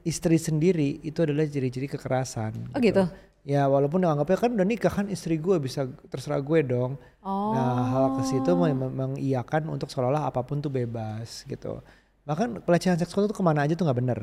istri 0.02 0.36
sendiri 0.36 0.98
itu 1.00 1.22
adalah 1.22 1.46
ciri-ciri 1.46 1.86
kekerasan. 1.86 2.74
Oh 2.74 2.78
gitu? 2.78 3.06
Ya 3.44 3.68
walaupun 3.68 4.02
anggapnya 4.02 4.38
kan 4.40 4.50
udah 4.54 4.66
nikah 4.66 4.90
kan 4.90 5.06
istri 5.06 5.36
gue 5.36 5.60
bisa 5.60 5.84
terserah 6.08 6.40
gue 6.40 6.60
dong. 6.64 6.96
Oh. 7.20 7.52
Nah 7.52 7.92
hal 7.92 8.06
ke 8.16 8.22
situ 8.24 8.50
meng- 8.54 8.90
mengiyakan 8.90 9.68
untuk 9.68 9.92
seolah-olah 9.92 10.26
apa 10.26 10.42
pun 10.42 10.58
tuh 10.58 10.72
bebas 10.72 11.44
gitu. 11.44 11.78
Bahkan 12.24 12.64
pelecehan 12.64 12.96
seksual 12.96 13.28
itu 13.28 13.36
ke 13.36 13.44
mana 13.44 13.62
aja 13.62 13.76
tuh 13.76 13.84
nggak 13.84 13.98
bener. 14.00 14.20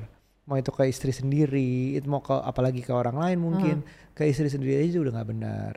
Mau 0.49 0.57
itu 0.57 0.73
ke 0.73 0.89
istri 0.89 1.13
sendiri, 1.13 1.93
itu 1.93 2.09
mau 2.09 2.19
ke 2.19 2.33
apalagi 2.33 2.81
ke 2.81 2.89
orang 2.89 3.13
lain 3.13 3.37
mungkin, 3.37 3.85
ke 4.11 4.25
istri 4.25 4.49
sendiri 4.49 4.81
aja 4.81 4.97
udah 4.97 5.13
nggak 5.13 5.29
benar. 5.29 5.73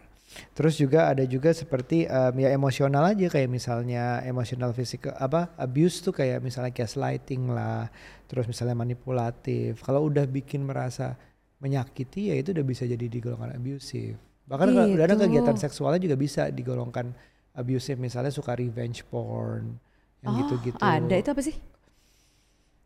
Terus 0.52 0.75
juga 0.76 1.10
ada 1.10 1.22
juga 1.25 1.50
seperti 1.54 2.06
em, 2.06 2.34
ya 2.38 2.50
emosional 2.50 3.10
aja 3.10 3.26
kayak 3.31 3.50
misalnya 3.50 4.20
emosional 4.22 4.70
fisik 4.72 5.06
apa 5.10 5.54
abuse 5.56 6.02
tuh 6.02 6.14
kayak 6.14 6.42
misalnya 6.42 6.70
gaslighting 6.75 7.50
lah, 7.50 7.90
terus 8.26 8.46
misalnya 8.46 8.75
manipulatif. 8.75 9.82
Kalau 9.82 10.06
udah 10.06 10.25
bikin 10.26 10.64
merasa 10.66 11.14
menyakiti 11.58 12.28
ya 12.28 12.36
itu 12.36 12.52
udah 12.52 12.64
bisa 12.66 12.84
jadi 12.84 13.06
digolongkan 13.08 13.56
abusive. 13.56 14.19
Bahkan 14.44 14.69
kalau 14.76 14.88
udah 14.92 15.04
ada 15.08 15.16
Gitu. 15.16 15.25
kegiatan 15.25 15.56
seksualnya 15.56 16.00
juga 16.02 16.16
bisa 16.20 16.52
digolongkan 16.52 17.16
abusive 17.54 17.97
misalnya 17.97 18.35
suka 18.35 18.52
revenge 18.52 19.06
porn 19.09 19.78
yang 20.20 20.32
Oh, 20.35 20.38
gitu-gitu. 20.42 20.80
Ada 20.80 21.14
itu 21.20 21.30
apa 21.32 21.42
sih? 21.44 21.56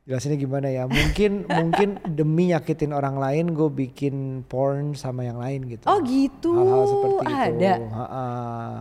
Jelasinnya 0.08 0.40
gimana 0.40 0.72
ya? 0.72 0.88
Mungkin 0.88 1.44
mungkin 1.60 1.88
demi 2.08 2.48
nyakitin 2.48 2.90
orang 2.90 3.20
lain 3.20 3.52
gue 3.52 3.68
bikin 3.68 4.14
porn 4.42 4.96
sama 4.96 5.22
yang 5.22 5.36
lain 5.36 5.68
gitu. 5.68 5.84
Oh 5.84 6.00
gitu. 6.00 6.48
Hal-hal 6.50 6.84
seperti 6.86 7.14
itu. 7.20 7.36
Ada 7.36 7.72
Ha-ha. 7.92 8.24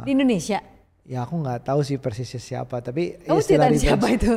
di 0.02 0.12
Indonesia. 0.16 0.60
Ya 1.04 1.24
aku 1.24 1.36
nggak 1.38 1.64
tahu 1.64 1.84
sih 1.84 1.96
persisnya 1.96 2.40
siapa, 2.40 2.80
tapi 2.80 3.16
Kamu 3.22 3.40
istilah 3.40 3.68
ceritain 3.68 3.80
siapa 3.80 4.08
itu? 4.10 4.32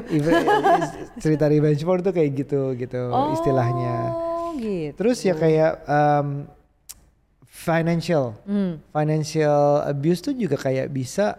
Cerita 1.23 1.47
revenge 1.47 1.83
porn 1.83 1.99
tuh 2.01 2.11
kayak 2.11 2.31
gitu 2.37 2.75
gitu 2.75 3.01
istilahnya. 3.33 3.95
Oh 4.11 4.55
gitu. 4.55 4.95
Terus 4.95 5.19
ya 5.23 5.35
kayak 5.35 5.73
um, 5.87 6.47
financial, 7.45 8.35
Hmm. 8.43 8.79
financial 8.89 9.83
abuse 9.85 10.23
tuh 10.23 10.33
juga 10.33 10.55
kayak 10.55 10.89
bisa 10.89 11.39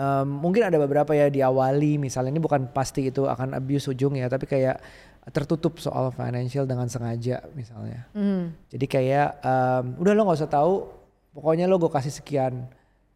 um, 0.00 0.48
mungkin 0.48 0.64
ada 0.64 0.80
beberapa 0.80 1.12
ya 1.12 1.28
diawali 1.28 2.00
misalnya 2.00 2.32
ini 2.32 2.40
bukan 2.40 2.72
pasti 2.72 3.12
itu 3.12 3.28
akan 3.28 3.52
abuse 3.60 3.92
ujung 3.92 4.16
ya, 4.16 4.32
tapi 4.32 4.48
kayak 4.48 4.80
tertutup 5.28 5.76
soal 5.76 6.08
financial 6.16 6.64
dengan 6.64 6.88
sengaja 6.88 7.44
misalnya. 7.52 8.08
Hmm. 8.16 8.56
Jadi 8.72 8.86
kayak 8.88 9.44
um, 9.44 10.00
udah 10.00 10.12
lo 10.16 10.20
nggak 10.24 10.40
usah 10.40 10.50
tahu, 10.50 10.88
pokoknya 11.36 11.68
lo 11.68 11.76
gue 11.76 11.92
kasih 11.92 12.10
sekian. 12.16 12.64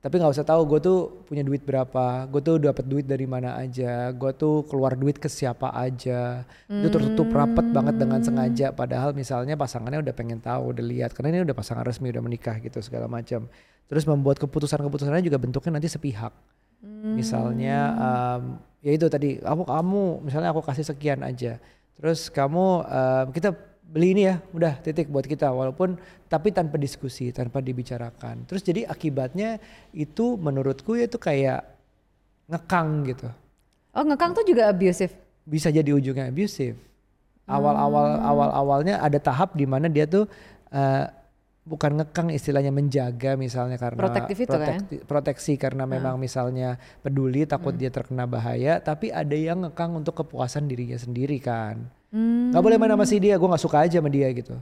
Tapi 0.04 0.20
nggak 0.20 0.36
usah 0.36 0.44
tahu 0.44 0.68
gue 0.68 0.80
tuh 0.84 0.98
punya 1.24 1.40
duit 1.40 1.64
berapa, 1.64 2.28
gue 2.28 2.40
tuh 2.44 2.60
dapat 2.60 2.84
duit 2.84 3.08
dari 3.08 3.24
mana 3.24 3.56
aja, 3.56 4.12
gue 4.12 4.30
tuh 4.36 4.68
keluar 4.68 5.00
duit 5.00 5.16
ke 5.16 5.32
siapa 5.32 5.72
aja. 5.72 6.44
Itu 6.68 6.92
tertutup 6.92 7.32
rapat 7.32 7.72
banget 7.72 7.96
dengan 7.96 8.20
sengaja. 8.20 8.68
Padahal 8.76 9.16
misalnya 9.16 9.56
pasangannya 9.56 10.04
udah 10.04 10.12
pengen 10.12 10.44
tahu, 10.44 10.76
udah 10.76 10.84
lihat, 10.84 11.16
karena 11.16 11.40
ini 11.40 11.48
udah 11.48 11.56
pasangan 11.56 11.88
resmi, 11.88 12.12
udah 12.12 12.20
menikah 12.20 12.60
gitu 12.60 12.84
segala 12.84 13.08
macam. 13.08 13.48
Terus 13.88 14.04
membuat 14.04 14.36
keputusan-keputusannya 14.44 15.24
juga 15.24 15.40
bentuknya 15.40 15.80
nanti 15.80 15.88
sepihak. 15.88 16.36
Misalnya 17.04 17.78
um, 17.96 18.42
ya 18.80 18.90
itu 18.96 19.06
tadi, 19.08 19.40
aku 19.40 19.64
kamu, 19.68 20.24
misalnya 20.24 20.50
aku 20.52 20.60
kasih 20.64 20.84
sekian 20.84 21.20
aja. 21.24 21.60
Terus 21.96 22.28
kamu 22.32 22.66
um, 22.84 23.26
kita 23.32 23.52
beli 23.84 24.16
ini 24.16 24.22
ya, 24.26 24.40
udah 24.50 24.80
titik 24.80 25.12
buat 25.12 25.28
kita 25.28 25.52
walaupun 25.52 26.00
tapi 26.26 26.50
tanpa 26.50 26.80
diskusi, 26.80 27.30
tanpa 27.30 27.62
dibicarakan. 27.62 28.48
Terus 28.48 28.64
jadi 28.64 28.88
akibatnya 28.88 29.62
itu 29.94 30.34
menurutku 30.34 30.98
ya 30.98 31.06
itu 31.06 31.20
kayak 31.20 31.62
ngekang 32.50 33.06
gitu. 33.08 33.28
Oh 33.94 34.02
ngekang 34.02 34.34
tuh 34.34 34.44
juga 34.44 34.68
abusive. 34.72 35.14
bisa 35.44 35.68
jadi 35.68 35.92
ujungnya 35.92 36.32
abusive. 36.32 36.80
Awal-awal 37.44 38.16
Hmm. 38.16 38.24
awal-awalnya 38.24 38.94
ada 38.96 39.20
tahap 39.20 39.52
di 39.52 39.68
mana 39.68 39.92
dia 39.92 40.08
tuh 40.08 40.24
eh, 40.72 41.04
bukan 41.64 41.96
ngekang 41.96 42.28
istilahnya 42.28 42.68
menjaga 42.68 43.34
misalnya 43.34 43.74
karena 43.74 43.96
Protektif 43.96 44.36
itu 44.38 44.52
kan? 44.52 44.60
protekti- 44.84 45.00
proteksi 45.02 45.52
karena 45.56 45.84
memang 45.84 46.16
misalnya 46.16 46.76
peduli 47.00 47.44
takut 47.44 47.72
Hmm. 47.72 47.80
dia 47.80 47.88
terkena 47.88 48.24
bahaya, 48.24 48.78
tapi 48.78 49.08
ada 49.08 49.32
yang 49.32 49.64
ngekang 49.64 49.96
untuk 49.96 50.12
kepuasan 50.14 50.68
dirinya 50.68 50.94
sendiri 50.94 51.40
kan. 51.40 51.88
Hmm. 52.12 52.52
Gak 52.52 52.60
boleh 52.60 52.76
main 52.76 52.92
sama 52.92 53.04
si 53.04 53.16
dia, 53.18 53.34
gue 53.34 53.48
gak 53.48 53.58
suka 53.58 53.80
aja 53.80 53.98
sama 53.98 54.08
dia 54.08 54.28
gitu. 54.30 54.54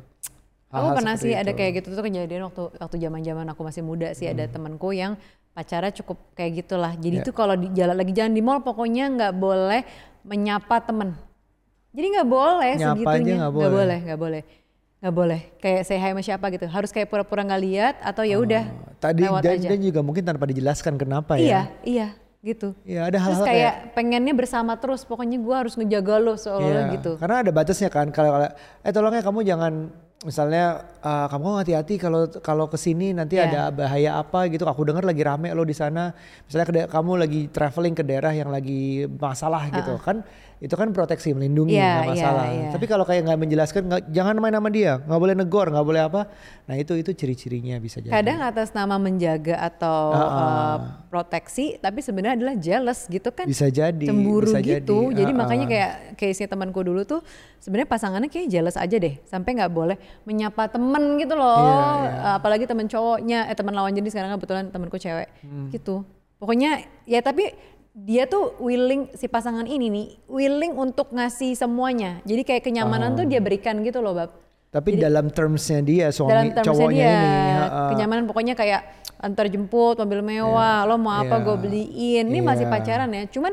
Aku 0.72 0.96
pernah 0.96 1.14
sih 1.14 1.36
ada 1.36 1.52
itu. 1.52 1.58
kayak 1.58 1.72
gitu 1.78 1.92
tuh 1.92 2.00
kejadian 2.00 2.48
waktu 2.48 2.62
waktu 2.72 2.96
zaman-zaman 2.96 3.44
aku 3.46 3.60
masih 3.60 3.82
muda 3.82 4.08
sih 4.14 4.24
ada 4.24 4.46
Hmm. 4.46 4.52
temanku 4.52 4.88
yang 4.90 5.20
pacarnya 5.52 5.92
cukup 5.92 6.16
kayak 6.32 6.64
gitulah. 6.64 6.96
Jadi 6.96 7.20
Ya. 7.20 7.26
tuh 7.26 7.34
kalau 7.34 7.52
di 7.52 7.68
jalan 7.70 7.92
lagi 7.92 8.10
jalan 8.10 8.32
di 8.32 8.40
mall 8.40 8.62
pokoknya 8.62 9.04
nggak 9.10 9.32
boleh 9.34 9.84
menyapa 10.22 10.80
temen. 10.80 11.12
Jadi 11.92 12.06
nggak 12.08 12.28
boleh 12.30 12.72
Nyapa 12.72 12.88
aja 12.88 12.96
segitunya. 13.12 13.34
nggak 13.36 13.50
Nggak 13.50 13.52
boleh. 13.52 13.68
boleh, 13.74 13.98
nggak 14.00 14.20
boleh. 14.22 14.42
Nggak 15.02 15.14
boleh. 15.18 15.40
Kayak 15.58 15.82
saya 15.82 15.98
sama 15.98 16.22
siapa 16.22 16.46
gitu. 16.54 16.70
Harus 16.70 16.94
kayak 16.94 17.10
pura-pura 17.10 17.42
nggak 17.42 17.62
lihat 17.66 17.94
atau 18.06 18.22
ya 18.22 18.38
udah 18.38 18.70
Tadi 19.02 19.26
lewat 19.26 19.42
dan, 19.42 19.58
aja. 19.58 19.68
dan 19.74 19.78
juga 19.82 19.98
mungkin 19.98 20.22
tanpa 20.22 20.46
dijelaskan 20.46 20.94
kenapa 20.94 21.34
Iya, 21.34 21.50
ya. 21.50 21.62
iya 21.82 22.08
gitu. 22.38 22.70
Iya 22.86 23.10
ada 23.10 23.18
hal-hal 23.18 23.42
kayak, 23.42 23.74
pengennya 23.98 24.30
bersama 24.30 24.78
terus. 24.78 25.02
Pokoknya 25.02 25.42
gua 25.42 25.66
harus 25.66 25.74
ngejaga 25.74 26.22
lo 26.22 26.38
seolah-olah 26.38 26.84
Iya, 26.86 26.94
gitu. 27.02 27.12
Karena 27.18 27.42
ada 27.42 27.50
batasnya 27.50 27.90
kan. 27.90 28.14
Kalau 28.14 28.30
kalau- 28.30 28.54
eh 28.54 28.92
tolongnya 28.94 29.22
kamu 29.26 29.40
jangan 29.42 29.72
misalnya 30.22 30.64
eh, 31.02 31.26
kamu 31.26 31.46
hati-hati 31.58 31.94
kalau 31.98 32.30
kalau 32.38 32.70
ke 32.70 32.78
sini 32.78 33.10
nanti 33.10 33.42
Iya. 33.42 33.50
ada 33.50 33.60
bahaya 33.74 34.22
apa 34.22 34.46
gitu. 34.54 34.70
Aku 34.70 34.86
dengar 34.86 35.02
lagi 35.02 35.26
rame 35.26 35.50
lo 35.50 35.66
di 35.66 35.74
sana. 35.74 36.14
Misalnya 36.46 36.86
kamu 36.86 37.12
lagi 37.18 37.40
traveling 37.50 37.98
ke 37.98 38.06
daerah 38.06 38.30
yang 38.30 38.54
lagi 38.54 39.10
masalah 39.18 39.66
gitu 39.66 39.98
kan. 39.98 40.22
Itu 40.62 40.78
kan 40.78 40.94
proteksi 40.94 41.34
melindungi 41.34 41.74
Iya, 41.74 41.90
nggak 41.90 42.06
iya, 42.06 42.12
masalah. 42.14 42.44
iya. 42.54 42.68
Tapi 42.70 42.86
kalau 42.86 43.02
kayak 43.02 43.26
nggak 43.26 43.38
menjelaskan 43.42 43.82
nggak- 43.82 44.06
jangan 44.14 44.38
main 44.38 44.54
sama 44.54 44.70
dia, 44.70 45.02
nggak 45.02 45.18
boleh 45.18 45.34
negor, 45.34 45.66
nggak 45.74 45.82
boleh 45.82 46.02
apa. 46.06 46.20
Nah 46.70 46.74
itu 46.78 46.94
itu 46.94 47.10
ciri-cirinya 47.10 47.82
bisa 47.82 47.98
jadi. 47.98 48.14
Kadang 48.14 48.38
atas 48.46 48.70
nama 48.70 48.94
menjaga 48.94 49.58
atau 49.58 50.14
Ah, 50.14 50.22
uh, 50.22 50.30
ah. 50.30 50.76
proteksi, 51.10 51.82
tapi 51.82 51.98
sebenarnya 51.98 52.38
adalah 52.38 52.54
jealous 52.54 53.10
gitu 53.10 53.34
kan. 53.34 53.50
bisa 53.50 53.66
jadi. 53.66 54.06
cemburu 54.06 54.54
bisa 54.54 54.62
gitu. 54.62 55.10
Jadi, 55.10 55.18
Jadi, 55.18 55.32
Ah, 55.34 55.38
makanya 55.42 55.66
kayak 55.66 55.92
case-nya 56.14 56.46
temanku 56.46 56.78
dulu 56.86 57.02
tuh 57.02 57.26
sebenarnya 57.58 57.90
pasangannya 57.90 58.30
kayak 58.30 58.46
jealous 58.46 58.78
aja 58.78 58.96
deh. 59.02 59.18
Sampai 59.26 59.58
nggak 59.58 59.72
boleh 59.74 59.98
menyapa 60.22 60.70
temen 60.70 61.18
gitu 61.18 61.34
loh. 61.34 61.58
Iya, 61.58 61.74
iya. 62.06 62.12
Uh, 62.22 62.34
Apalagi 62.38 62.64
temen 62.70 62.86
cowoknya, 62.86 63.50
eh 63.50 63.56
teman 63.58 63.74
lawan 63.74 63.90
jenis 63.90 64.14
sekarang 64.14 64.30
kebetulan 64.38 64.70
temanku 64.70 64.94
cewek. 64.94 65.26
Hmm. 65.42 65.74
Gitu. 65.74 66.06
Pokoknya 66.38 66.86
ya 67.02 67.18
tapi 67.18 67.50
dia 67.92 68.24
tuh 68.24 68.56
willing 68.56 69.12
si 69.12 69.28
pasangan 69.28 69.68
ini 69.68 69.92
nih 69.92 70.06
willing 70.24 70.72
untuk 70.72 71.12
ngasih 71.12 71.52
semuanya. 71.52 72.24
Jadi 72.24 72.42
kayak 72.42 72.64
kenyamanan 72.64 73.12
tuh 73.12 73.28
dia 73.28 73.38
berikan 73.44 73.84
gitu 73.84 74.00
loh, 74.00 74.16
Bab. 74.16 74.32
Tapi 74.72 74.96
dalam 74.96 75.28
termsnya 75.28 75.84
dia 75.84 76.08
suami 76.08 76.32
Dalam 76.32 76.48
termsnya 76.56 76.72
cowoknya 76.72 77.04
dia, 77.04 77.12
ini. 77.12 77.52
ah, 77.52 77.60
ah. 77.68 77.88
kenyamanan 77.92 78.24
pokoknya 78.24 78.54
kayak 78.56 78.80
antar 79.20 79.52
jemput, 79.52 80.00
mobil 80.00 80.24
mewah, 80.24 80.88
lo 80.88 80.96
mau 80.96 81.20
apa 81.20 81.36
Iya. 81.36 81.44
gue 81.44 81.56
beliin. 81.60 82.24
Ini 82.32 82.40
masih 82.40 82.64
Iya. 82.64 82.72
pacaran 82.72 83.10
ya. 83.12 83.22
Cuman 83.28 83.52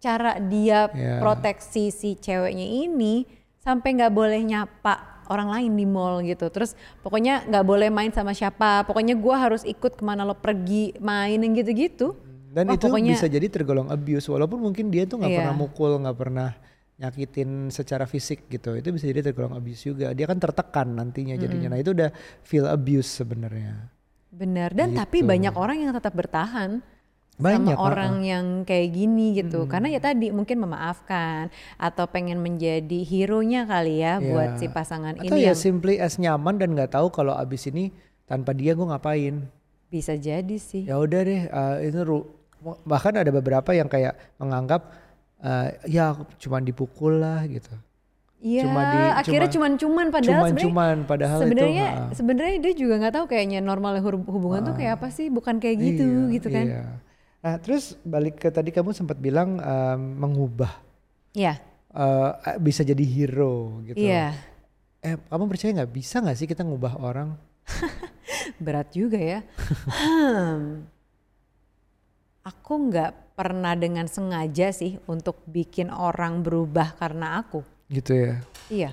cara 0.00 0.40
dia 0.40 0.88
Iya. 0.88 1.20
proteksi 1.20 1.92
si 1.92 2.16
ceweknya 2.16 2.64
ini 2.64 3.28
sampai 3.60 4.00
nggak 4.00 4.08
boleh 4.16 4.40
nyapa 4.40 5.20
orang 5.28 5.52
lain 5.52 5.76
di 5.76 5.84
mall 5.84 6.24
gitu. 6.24 6.48
Terus 6.48 6.72
pokoknya 7.04 7.44
nggak 7.44 7.64
boleh 7.68 7.92
main 7.92 8.08
sama 8.16 8.32
siapa. 8.32 8.88
Pokoknya 8.88 9.12
gua 9.20 9.36
harus 9.44 9.60
ikut 9.68 10.00
ke 10.00 10.02
mana 10.02 10.24
lo 10.24 10.32
pergi 10.32 10.96
main 11.04 11.44
gitu-gitu. 11.52 12.16
Dan 12.48 12.64
Wah, 12.68 12.76
itu 12.80 12.88
pokoknya 12.88 13.12
bisa 13.12 13.28
jadi 13.28 13.46
tergolong 13.46 13.88
abuse 13.88 14.24
walaupun 14.26 14.58
mungkin 14.58 14.88
dia 14.88 15.04
tuh 15.04 15.20
nggak 15.20 15.28
Iya. 15.28 15.38
pernah 15.44 15.54
mukul, 15.54 15.92
nggak 16.00 16.16
pernah 16.16 16.50
nyakitin 16.96 17.68
secara 17.68 18.04
fisik 18.04 18.48
gitu. 18.48 18.74
Itu 18.74 18.90
bisa 18.90 19.06
jadi 19.06 19.20
tergolong 19.22 19.54
abuse 19.54 19.84
juga. 19.84 20.10
Dia 20.10 20.24
kan 20.24 20.36
tertekan 20.36 20.88
nantinya 20.90 21.36
jadinya. 21.36 21.70
Nah, 21.70 21.78
itu 21.78 21.92
udah 21.92 22.10
feel 22.42 22.66
abuse 22.66 23.08
sebenarnya. 23.14 23.92
benar. 24.28 24.70
Dan 24.70 24.92
tapi 24.92 25.20
Gitu. 25.20 25.26
banyak 25.26 25.54
orang 25.56 25.76
yang 25.80 25.90
tetap 25.90 26.12
bertahan. 26.12 26.84
Banyak, 27.38 27.74
sama 27.74 27.80
orang 27.80 28.14
yang 28.20 28.46
kayak 28.62 28.90
gini 28.92 29.30
gitu 29.32 29.62
karena 29.64 29.88
ya 29.88 30.02
tadi 30.02 30.28
mungkin 30.28 30.58
memaafkan 30.58 31.48
atau 31.74 32.04
pengen 32.04 32.36
menjadi 32.36 32.98
hero-nya 33.00 33.62
kali 33.62 34.02
ya 34.02 34.18
Iya. 34.18 34.26
buat 34.26 34.50
si 34.58 34.66
pasangan 34.66 35.14
Atau 35.16 35.32
ini 35.32 35.46
ya 35.46 35.54
yang 35.54 35.56
simply 35.56 35.96
as 35.96 36.18
nyaman 36.18 36.58
dan 36.58 36.74
nggak 36.74 36.92
tahu 36.92 37.08
kalau 37.08 37.30
abis 37.32 37.66
ini 37.66 37.94
tanpa 38.26 38.50
dia 38.52 38.74
gue 38.74 38.82
ngapain. 38.84 39.46
bisa 39.86 40.12
jadi 40.12 40.54
sih 40.54 40.84
Ya 40.84 40.98
udah 40.98 41.20
deh, 41.20 41.42
uh, 41.46 41.76
itu 41.80 41.98
ru- 42.02 42.28
bahkan 42.82 43.14
ada 43.14 43.30
beberapa 43.30 43.70
yang 43.70 43.86
kayak 43.86 44.12
menganggap 44.36 44.90
uh, 45.38 45.68
ya 45.84 46.12
cuman 46.36 46.62
dipukul 46.62 47.16
lah 47.16 47.42
gitu. 47.44 47.70
Iya, 48.38 48.70
cuma 48.70 48.82
di- 48.86 49.14
akhirnya 49.18 49.50
cuma- 49.50 49.66
cuman-cuman 49.66 50.06
padahal 50.08 50.30
sebenarnya 50.30 50.54
Cuman-cuman 50.62 50.96
padahal 51.04 51.38
sebenarnya 51.42 51.86
sebenarnya 52.14 52.56
dia 52.60 52.72
juga 52.72 52.94
nggak 52.96 53.14
tahu 53.14 53.26
kayaknya 53.26 53.58
normalnya 53.58 53.98
hur- 53.98 54.22
hubungan 54.24 54.62
tuh 54.62 54.74
kayak 54.74 55.02
apa 55.02 55.10
sih, 55.10 55.26
bukan 55.26 55.58
kayak 55.58 55.74
gitu 55.76 56.06
Iya, 56.06 56.32
gitu 56.32 56.48
kan. 56.48 56.66
Iya. 56.66 56.82
Nah 57.38 57.54
terus 57.58 57.98
balik 58.02 58.38
ke 58.38 58.48
tadi 58.48 58.70
kamu 58.70 58.90
sempat 58.92 59.18
bilang 59.18 59.58
um, 59.58 60.00
mengubah 60.18 60.70
Iya. 61.34 61.58
uh, 61.90 62.30
bisa 62.58 62.82
jadi 62.82 63.02
hero 63.02 63.82
gitu. 63.84 63.98
Iya. 63.98 64.34
Eh 64.98 65.18
kamu 65.20 65.44
percaya 65.46 65.74
nggak 65.74 65.92
bisa 65.92 66.18
nggak 66.18 66.34
sih 66.34 66.46
kita 66.46 66.62
ngubah 66.62 66.94
orang? 66.96 67.34
Berat 68.62 68.90
juga 68.90 69.18
ya. 69.18 69.42
Hmm. 69.90 70.86
Aku 72.48 72.88
nggak 72.88 73.36
pernah 73.36 73.76
dengan 73.76 74.08
sengaja 74.08 74.72
sih 74.72 74.96
untuk 75.04 75.44
bikin 75.44 75.92
orang 75.92 76.40
berubah 76.40 76.96
karena 76.96 77.38
aku. 77.38 77.60
Gitu 77.86 78.12
ya. 78.16 78.34
Iya. 78.68 78.90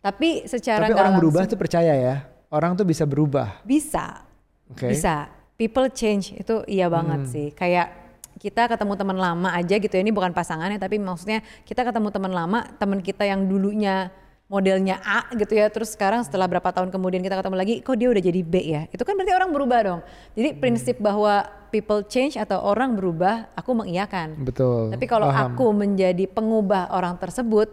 Tapi 0.00 0.48
secara 0.48 0.88
Tapi 0.88 0.96
orang 0.96 1.14
berubah 1.20 1.44
tuh 1.44 1.58
percaya 1.58 1.92
ya. 1.92 2.16
Orang 2.48 2.72
tuh 2.74 2.88
bisa 2.88 3.04
berubah. 3.04 3.60
bisa. 3.62 4.24
Oke. 4.72 4.88
Bisa. 4.88 5.28
People 5.58 5.90
change 5.90 6.32
itu 6.32 6.64
iya 6.64 6.88
banget 6.88 7.26
Hmm. 7.26 7.30
sih. 7.30 7.46
Kayak 7.52 7.92
kita 8.38 8.70
ketemu 8.70 8.94
teman 8.94 9.18
lama 9.18 9.48
aja 9.50 9.74
gitu 9.76 9.90
ya. 9.90 10.00
Ini 10.00 10.12
bukan 10.14 10.30
pasangannya 10.30 10.78
tapi 10.78 10.96
maksudnya 10.96 11.42
kita 11.66 11.82
ketemu 11.84 12.08
teman 12.08 12.32
lama, 12.32 12.64
teman 12.78 13.02
kita 13.02 13.26
yang 13.26 13.44
dulunya 13.44 14.08
modelnya 14.48 14.96
A 15.00 15.28
gitu 15.36 15.52
ya. 15.54 15.68
Terus 15.68 15.92
sekarang 15.92 16.24
setelah 16.24 16.48
berapa 16.48 16.72
tahun 16.72 16.88
kemudian 16.88 17.20
kita 17.20 17.36
ketemu 17.36 17.56
lagi, 17.56 17.74
kok 17.80 17.94
dia 17.94 18.08
udah 18.08 18.22
jadi 18.22 18.40
B 18.40 18.54
ya. 18.64 18.82
Itu 18.88 19.04
kan 19.04 19.14
berarti 19.14 19.32
orang 19.32 19.50
berubah 19.52 19.78
dong. 19.84 20.00
Jadi 20.32 20.48
Hmm. 20.50 20.58
prinsip 20.58 20.96
bahwa 20.98 21.44
people 21.68 22.00
change 22.02 22.34
atau 22.34 22.58
orang 22.58 22.96
berubah, 22.96 23.52
aku 23.52 23.76
mengiyakan. 23.76 24.40
Betul. 24.40 24.88
Tapi 24.90 25.04
kalau 25.04 25.28
paham. 25.28 25.52
aku 25.52 25.66
menjadi 25.70 26.24
pengubah 26.24 26.88
orang 26.90 27.20
tersebut, 27.20 27.68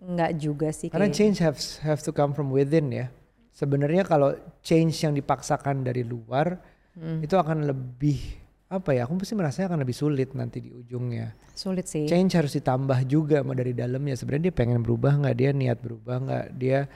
nggak 0.00 0.32
juga 0.36 0.68
sih 0.72 0.90
Karena 0.90 1.06
kayaknya. 1.06 1.16
change 1.16 1.36
have 1.38 1.58
have 1.86 2.00
to 2.02 2.10
come 2.10 2.34
from 2.34 2.50
within 2.50 2.90
ya. 2.90 3.06
Sebenarnya 3.52 4.02
kalau 4.02 4.32
change 4.60 4.96
yang 5.00 5.12
dipaksakan 5.12 5.84
dari 5.84 6.02
luar 6.02 6.58
Hmm. 6.90 7.22
itu 7.22 7.38
akan 7.38 7.70
lebih 7.70 8.39
apa 8.70 8.94
ya? 8.94 9.02
Aku 9.04 9.18
pasti 9.18 9.34
merasa 9.34 9.66
akan 9.66 9.82
lebih 9.82 9.98
sulit 9.98 10.30
nanti 10.38 10.62
di 10.62 10.70
ujungnya. 10.70 11.34
Sulit 11.58 11.90
sih. 11.90 12.06
Change 12.06 12.38
harus 12.38 12.54
ditambah 12.54 13.02
juga 13.10 13.42
dari 13.42 13.74
dalamnya. 13.74 14.14
Sebenarnya 14.14 14.48
dia 14.48 14.54
pengen 14.54 14.80
berubah 14.86 15.18
nggak? 15.18 15.34
Dia 15.34 15.50
niat 15.50 15.78
berubah 15.82 16.16
nggak? 16.22 16.46
Dia 16.54 16.86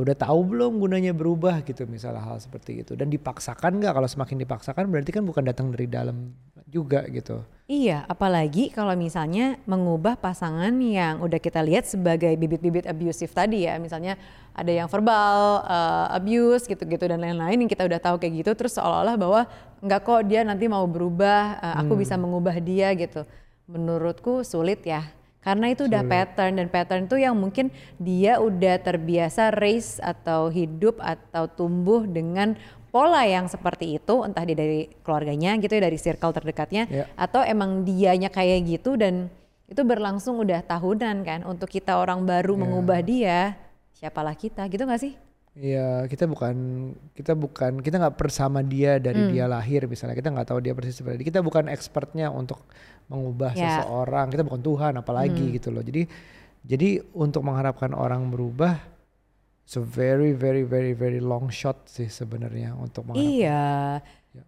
udah 0.00 0.16
tahu 0.18 0.40
belum 0.54 0.82
gunanya 0.82 1.14
berubah 1.14 1.62
gitu 1.62 1.86
misalnya 1.86 2.22
hal 2.22 2.42
seperti 2.42 2.82
itu. 2.82 2.98
Dan 2.98 3.10
dipaksakan 3.10 3.78
nggak? 3.78 3.92
Kalau 3.94 4.08
semakin 4.10 4.36
dipaksakan 4.42 4.84
berarti 4.90 5.10
kan 5.14 5.22
bukan 5.22 5.46
datang 5.46 5.70
dari 5.70 5.86
dalam 5.86 6.34
juga 6.66 7.06
gitu. 7.06 7.38
Iya, 7.70 8.02
apalagi 8.10 8.74
kalau 8.74 8.92
misalnya 8.98 9.56
mengubah 9.64 10.18
pasangan 10.18 10.74
yang 10.82 11.22
udah 11.22 11.38
kita 11.38 11.62
lihat 11.62 11.86
sebagai 11.86 12.34
bibit-bibit 12.34 12.84
abusive 12.84 13.30
tadi 13.30 13.64
ya, 13.64 13.78
misalnya 13.78 14.18
ada 14.50 14.68
yang 14.68 14.90
verbal 14.90 15.62
uh, 15.64 16.10
abuse 16.10 16.66
gitu-gitu 16.66 17.06
dan 17.06 17.22
lain-lain 17.22 17.62
yang 17.64 17.70
kita 17.70 17.86
udah 17.86 18.02
tahu 18.02 18.18
kayak 18.18 18.42
gitu, 18.42 18.50
terus 18.58 18.74
seolah-olah 18.74 19.16
bahwa 19.16 19.40
nggak 19.80 20.00
kok 20.02 20.20
dia 20.26 20.42
nanti 20.42 20.66
mau 20.66 20.84
berubah, 20.84 21.62
uh, 21.62 21.74
aku 21.86 21.94
bisa 22.02 22.18
mengubah 22.18 22.58
dia 22.58 22.90
gitu. 22.98 23.22
Menurutku 23.70 24.44
sulit 24.44 24.82
ya, 24.84 25.06
karena 25.44 25.70
itu 25.70 25.84
udah 25.84 26.02
pattern 26.08 26.56
dan 26.56 26.66
pattern 26.66 27.04
itu 27.04 27.20
yang 27.20 27.36
mungkin 27.36 27.68
dia 28.00 28.40
udah 28.40 28.80
terbiasa 28.80 29.52
raise 29.54 30.00
atau 30.00 30.48
hidup 30.48 30.96
atau 30.98 31.44
tumbuh 31.46 32.02
dengan 32.02 32.56
pola 32.88 33.26
yang 33.26 33.44
seperti 33.44 33.98
itu 33.98 34.22
entah 34.22 34.42
dia 34.42 34.56
dari 34.56 34.86
keluarganya 35.02 35.58
gitu 35.58 35.74
ya 35.74 35.82
dari 35.84 35.98
circle 35.98 36.32
terdekatnya 36.32 36.86
Ya. 36.88 37.04
atau 37.14 37.42
emang 37.42 37.82
dianya 37.82 38.30
kayak 38.30 38.64
gitu 38.64 38.96
dan 38.96 39.28
itu 39.66 39.80
berlangsung 39.82 40.38
udah 40.38 40.62
tahunan 40.62 41.16
kan 41.24 41.40
untuk 41.42 41.68
kita 41.68 41.96
orang 41.96 42.22
baru 42.22 42.54
mengubah 42.54 43.00
dia 43.02 43.56
siapalah 43.92 44.36
kita 44.36 44.68
gitu 44.68 44.84
gak 44.84 45.00
sih 45.00 45.16
Iya, 45.54 46.10
kita 46.10 46.26
bukan 46.26 46.56
kita 47.14 47.38
bukan 47.38 47.78
kita 47.78 48.02
nggak 48.02 48.18
bersama 48.18 48.58
dia 48.58 48.98
dari 48.98 49.22
Hmm. 49.22 49.30
dia 49.30 49.46
lahir 49.46 49.86
misalnya 49.86 50.18
kita 50.18 50.34
nggak 50.34 50.50
tahu 50.50 50.58
dia 50.58 50.74
persis 50.74 50.98
seperti. 50.98 51.22
Kita 51.22 51.40
bukan 51.40 51.70
expertnya 51.70 52.26
untuk 52.26 52.66
mengubah 53.06 53.54
Ya. 53.54 53.78
seseorang. 53.78 54.34
Kita 54.34 54.42
bukan 54.42 54.58
Tuhan 54.60 54.92
apalagi 54.98 55.46
Hmm. 55.46 55.54
gitu 55.54 55.70
loh. 55.70 55.86
Jadi 55.86 56.10
jadi 56.66 57.06
untuk 57.14 57.46
mengharapkan 57.46 57.94
orang 57.94 58.34
berubah 58.34 58.82
so 59.62 59.78
very 59.78 60.34
very 60.34 60.66
very 60.66 60.90
very 60.90 61.22
long 61.22 61.48
shot 61.48 61.86
sih 61.86 62.10
sebenarnya 62.10 62.74
untuk 62.74 63.06
mengharapkan. 63.06 63.30
iya 63.30 63.64
Ya. 64.34 64.42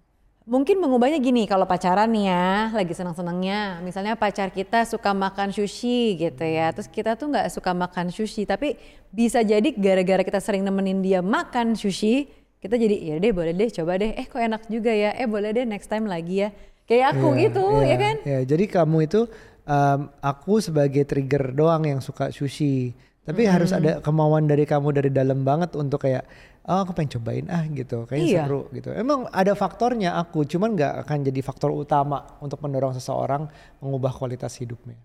Mungkin 0.46 0.78
mengubahnya 0.78 1.18
gini, 1.18 1.42
kalau 1.50 1.66
pacaran 1.66 2.06
nih 2.06 2.30
ya, 2.30 2.70
lagi 2.70 2.94
senang-senangnya, 2.94 3.82
misalnya 3.82 4.14
pacar 4.14 4.54
kita 4.54 4.86
suka 4.86 5.10
makan 5.10 5.50
sushi 5.50 6.14
gitu 6.14 6.46
ya, 6.46 6.70
terus 6.70 6.86
kita 6.86 7.18
tuh 7.18 7.34
nggak 7.34 7.50
suka 7.50 7.74
makan 7.74 8.14
sushi, 8.14 8.46
tapi 8.46 8.78
bisa 9.10 9.42
jadi 9.42 9.66
gara-gara 9.74 10.22
kita 10.22 10.38
sering 10.38 10.62
nemenin 10.62 11.02
dia 11.02 11.18
makan 11.18 11.74
sushi, 11.74 12.30
kita 12.62 12.78
jadi 12.78 12.94
ya 12.94 13.14
deh 13.18 13.34
boleh 13.34 13.58
deh 13.58 13.74
coba 13.74 13.98
deh, 13.98 14.14
eh 14.14 14.22
kok 14.22 14.38
enak 14.38 14.70
juga 14.70 14.94
ya, 14.94 15.18
eh 15.18 15.26
boleh 15.26 15.50
deh 15.50 15.66
next 15.66 15.90
time 15.90 16.06
lagi 16.06 16.46
ya, 16.46 16.54
kayak 16.86 17.18
aku 17.18 17.34
Iya, 17.34 17.42
gitu 17.50 17.64
iya, 17.82 17.86
ya 17.90 17.96
kan? 17.98 18.16
iya. 18.22 18.40
jadi 18.46 18.64
kamu 18.70 18.96
itu 19.10 19.20
um, 19.66 20.00
aku 20.22 20.62
sebagai 20.62 21.02
trigger 21.10 21.58
doang 21.58 21.90
yang 21.90 21.98
suka 21.98 22.30
sushi. 22.30 22.94
Tapi 23.26 23.42
harus 23.42 23.74
ada 23.74 23.98
kemauan 23.98 24.46
dari 24.46 24.62
kamu 24.62 24.94
dari 24.94 25.10
dalam 25.10 25.42
banget 25.42 25.74
untuk 25.74 26.06
kayak 26.06 26.22
oh 26.66 26.82
aku 26.82 26.92
pengen 26.92 27.18
cobain 27.18 27.46
ah 27.46 27.62
gitu, 27.70 28.04
kayaknya 28.10 28.26
Iya. 28.26 28.42
seru 28.46 28.60
gitu. 28.74 28.90
Emang 28.90 29.30
ada 29.30 29.54
faktornya 29.54 30.18
aku, 30.18 30.42
cuman 30.42 30.74
nggak 30.74 31.06
akan 31.06 31.18
jadi 31.22 31.40
faktor 31.40 31.70
utama 31.70 32.26
untuk 32.42 32.58
mendorong 32.58 32.94
seseorang 32.94 33.46
mengubah 33.78 34.10
kualitas 34.10 34.58
hidupnya. 34.58 34.98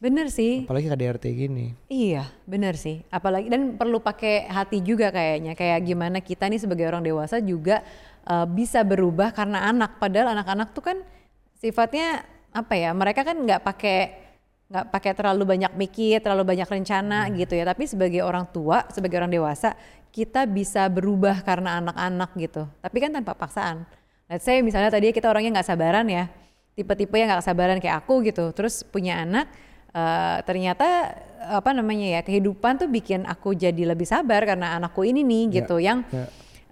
Bener 0.00 0.28
sih, 0.28 0.68
Apalagi 0.68 0.92
KDRT 0.92 1.24
gini. 1.32 1.72
Iya, 1.88 2.28
benar 2.44 2.76
sih. 2.76 3.00
Apalagi 3.08 3.48
dan 3.48 3.80
perlu 3.80 4.04
pakai 4.04 4.44
hati 4.52 4.84
juga 4.84 5.08
kayaknya. 5.08 5.56
Kayak 5.56 5.80
gimana 5.80 6.18
kita 6.20 6.44
nih 6.44 6.60
sebagai 6.60 6.84
orang 6.84 7.00
dewasa 7.00 7.40
juga 7.40 7.80
uh, 8.28 8.44
bisa 8.44 8.84
berubah 8.84 9.32
karena 9.32 9.64
anak. 9.64 9.96
Padahal 9.96 10.36
anak-anak 10.36 10.76
tuh 10.76 10.84
kan 10.92 10.98
sifatnya 11.56 12.20
apa 12.52 12.76
ya? 12.76 12.92
Mereka 12.92 13.24
kan 13.24 13.36
nggak 13.48 13.64
pakai 13.64 13.98
nggak 14.68 14.84
pakai 14.90 15.12
terlalu 15.12 15.44
banyak 15.44 15.72
mikir, 15.76 16.18
terlalu 16.24 16.56
banyak 16.56 16.68
rencana 16.68 17.28
gitu 17.32 17.54
ya. 17.54 17.64
Tapi 17.68 17.84
sebagai 17.84 18.24
orang 18.24 18.48
tua, 18.48 18.84
sebagai 18.90 19.20
orang 19.20 19.32
dewasa, 19.32 19.76
kita 20.14 20.46
bisa 20.46 20.86
berubah 20.88 21.42
karena 21.42 21.82
anak-anak 21.82 22.30
gitu. 22.38 22.64
Tapi 22.80 22.96
kan 23.02 23.10
tanpa 23.12 23.34
paksaan. 23.36 23.84
Let's 24.30 24.46
say 24.46 24.64
misalnya 24.64 24.88
tadi 24.88 25.12
kita 25.12 25.28
orangnya 25.28 25.60
nggak 25.60 25.68
sabaran 25.68 26.06
ya, 26.08 26.32
tipe-tipe 26.72 27.14
yang 27.18 27.28
nggak 27.28 27.44
sabaran 27.44 27.76
kayak 27.82 28.06
aku 28.06 28.24
gitu. 28.24 28.50
Terus 28.56 28.80
punya 28.88 29.20
anak, 29.20 29.52
eh, 29.92 30.38
ternyata 30.48 31.12
apa 31.44 31.76
namanya 31.76 32.18
ya 32.18 32.20
kehidupan 32.24 32.80
tuh 32.80 32.88
bikin 32.88 33.28
aku 33.28 33.52
jadi 33.52 33.92
lebih 33.92 34.08
sabar 34.08 34.40
karena 34.48 34.80
anakku 34.80 35.04
ini 35.04 35.20
nih 35.20 35.42
Ya, 35.44 35.54
gitu 35.60 35.76
yang 35.76 36.00
ya. 36.08 36.24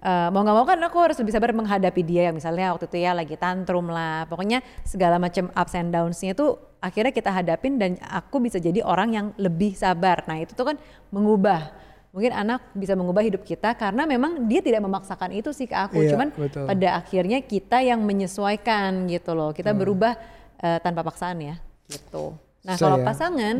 Eh, 0.03 0.27
mau 0.29 0.43
nggak 0.43 0.55
mau 0.55 0.65
kan 0.67 0.79
aku 0.83 0.97
harus 0.99 1.17
lebih 1.17 1.31
sabar 1.31 1.55
menghadapi 1.55 2.01
dia 2.03 2.27
yang 2.27 2.35
misalnya 2.35 2.75
waktu 2.75 2.91
itu 2.91 2.97
ya 2.99 3.15
lagi 3.15 3.39
tantrum 3.39 3.87
lah. 3.87 4.27
Pokoknya 4.27 4.59
segala 4.83 5.15
macam 5.15 5.47
ups 5.55 5.73
and 5.79 5.95
downs-nya 5.95 6.35
tuh 6.35 6.59
akhirnya 6.83 7.15
kita 7.15 7.31
hadapin 7.31 7.79
dan 7.79 7.95
aku 8.03 8.43
bisa 8.43 8.59
jadi 8.59 8.83
orang 8.83 9.09
yang 9.15 9.27
lebih 9.39 9.71
sabar. 9.73 10.27
Nah 10.27 10.43
itu 10.43 10.51
tuh 10.51 10.75
kan 10.75 10.77
mengubah. 11.09 11.71
Mungkin 12.13 12.29
anak 12.29 12.69
bisa 12.77 12.93
mengubah 12.93 13.25
hidup 13.25 13.41
kita 13.41 13.73
karena 13.73 14.05
memang 14.05 14.45
dia 14.45 14.61
tidak 14.61 14.85
memaksakan 14.85 15.33
itu 15.33 15.49
sih 15.49 15.65
ke 15.65 15.73
aku. 15.73 15.97
Iya, 15.97 16.13
cuman 16.13 16.29
betul. 16.29 16.69
pada 16.69 17.01
akhirnya 17.01 17.41
kita 17.41 17.81
yang 17.81 18.05
menyesuaikan 18.05 19.09
gitu 19.09 19.33
loh. 19.33 19.49
Kita 19.49 19.73
berubah 19.73 20.13
eh, 20.61 20.77
tanpa 20.83 21.01
paksaan 21.01 21.41
ya. 21.41 21.55
Gitu. 21.89 22.37
Nah 22.63 22.75
So, 22.79 22.87
kalau 22.87 23.01
ya. 23.01 23.05
pasangan 23.07 23.55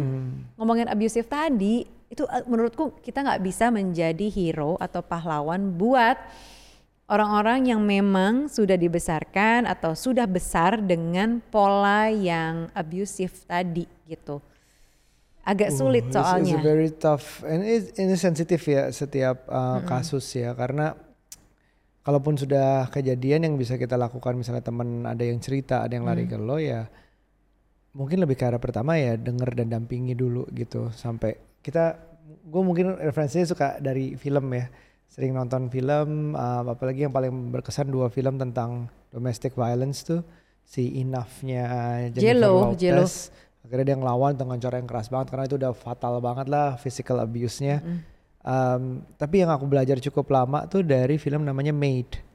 ngomongin 0.55 0.87
abusive 0.87 1.27
tadi 1.27 1.83
itu 2.13 2.23
eh, 2.29 2.45
menurutku 2.45 2.93
kita 3.01 3.25
nggak 3.25 3.41
bisa 3.41 3.73
menjadi 3.73 4.29
hero 4.29 4.77
atau 4.77 5.01
pahlawan 5.01 5.73
buat 5.73 6.15
orang-orang 7.09 7.73
yang 7.73 7.81
memang 7.81 8.47
sudah 8.47 8.77
dibesarkan 8.77 9.65
atau 9.65 9.97
sudah 9.97 10.29
besar 10.29 10.79
dengan 10.79 11.41
pola 11.41 12.07
yang 12.13 12.69
abusive 12.77 13.33
tadi 13.49 13.89
gitu. 14.05 14.39
Agak 15.43 15.75
sulit 15.75 16.07
is 16.07 16.15
soalnya. 16.15 16.55
a 16.55 16.63
very 16.63 16.87
tough. 16.87 17.43
And 17.43 17.67
it- 17.67 17.99
ini 17.99 18.15
sensitif 18.15 18.63
ya 18.63 18.87
setiap 18.95 19.43
uh, 19.51 19.83
kasus 19.83 20.23
ya 20.39 20.55
karena 20.55 20.95
kalaupun 22.07 22.39
sudah 22.39 22.87
kejadian 22.87 23.51
yang 23.51 23.55
bisa 23.59 23.75
kita 23.75 23.99
lakukan 23.99 24.39
misalnya 24.39 24.63
teman 24.63 25.03
ada 25.03 25.23
yang 25.23 25.39
cerita 25.43 25.83
ada 25.83 25.95
yang 25.95 26.07
lari 26.07 26.27
ke 26.27 26.35
lo 26.35 26.59
ya 26.59 26.87
mungkin 27.95 28.19
lebih 28.19 28.35
ke 28.35 28.43
arah 28.43 28.59
pertama 28.59 28.99
ya 28.99 29.15
denger 29.15 29.55
dan 29.55 29.71
dampingi 29.71 30.11
dulu 30.11 30.43
gitu 30.51 30.91
sampai 30.91 31.39
kita 31.63 31.97
gue 32.43 32.61
mungkin 32.63 32.99
referensinya 32.99 33.47
suka 33.47 33.79
dari 33.79 34.19
film 34.19 34.51
ya. 34.51 34.67
Sering 35.07 35.31
nonton 35.33 35.69
film 35.69 36.33
uh, 36.33 36.65
apalagi 36.67 37.05
yang 37.07 37.13
paling 37.13 37.31
berkesan 37.53 37.87
dua 37.87 38.09
film 38.09 38.35
tentang 38.35 38.91
domestic 39.13 39.53
violence 39.55 40.03
tuh 40.03 40.25
si 40.65 40.99
Enough-nya 40.99 41.63
Jennifer 42.11 42.33
J.Lo, 42.33 42.51
Lopez. 42.73 42.79
J.Lo. 42.81 43.05
akhirnya 43.63 43.85
dia 43.93 43.97
ngelawan 43.97 44.33
dengan 44.35 44.57
cara 44.59 44.75
yang 44.75 44.89
keras 44.89 45.07
banget 45.07 45.27
karena 45.31 45.43
itu 45.47 45.55
udah 45.55 45.71
fatal 45.71 46.19
banget 46.19 46.47
lah 46.51 46.75
physical 46.75 47.23
abuse-nya. 47.23 47.79
Um, 48.43 49.07
tapi 49.15 49.39
yang 49.39 49.55
aku 49.55 49.63
belajar 49.63 49.95
cukup 50.03 50.27
lama 50.27 50.67
tuh 50.67 50.83
dari 50.83 51.15
film 51.15 51.47
namanya 51.47 51.71
Made 51.71 52.33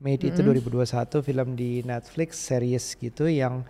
Made 0.00 0.32
itu 0.32 0.40
2021 0.40 1.20
film 1.20 1.48
di 1.52 1.84
Netflix 1.84 2.40
series 2.40 2.96
gitu 2.96 3.28
yang 3.28 3.68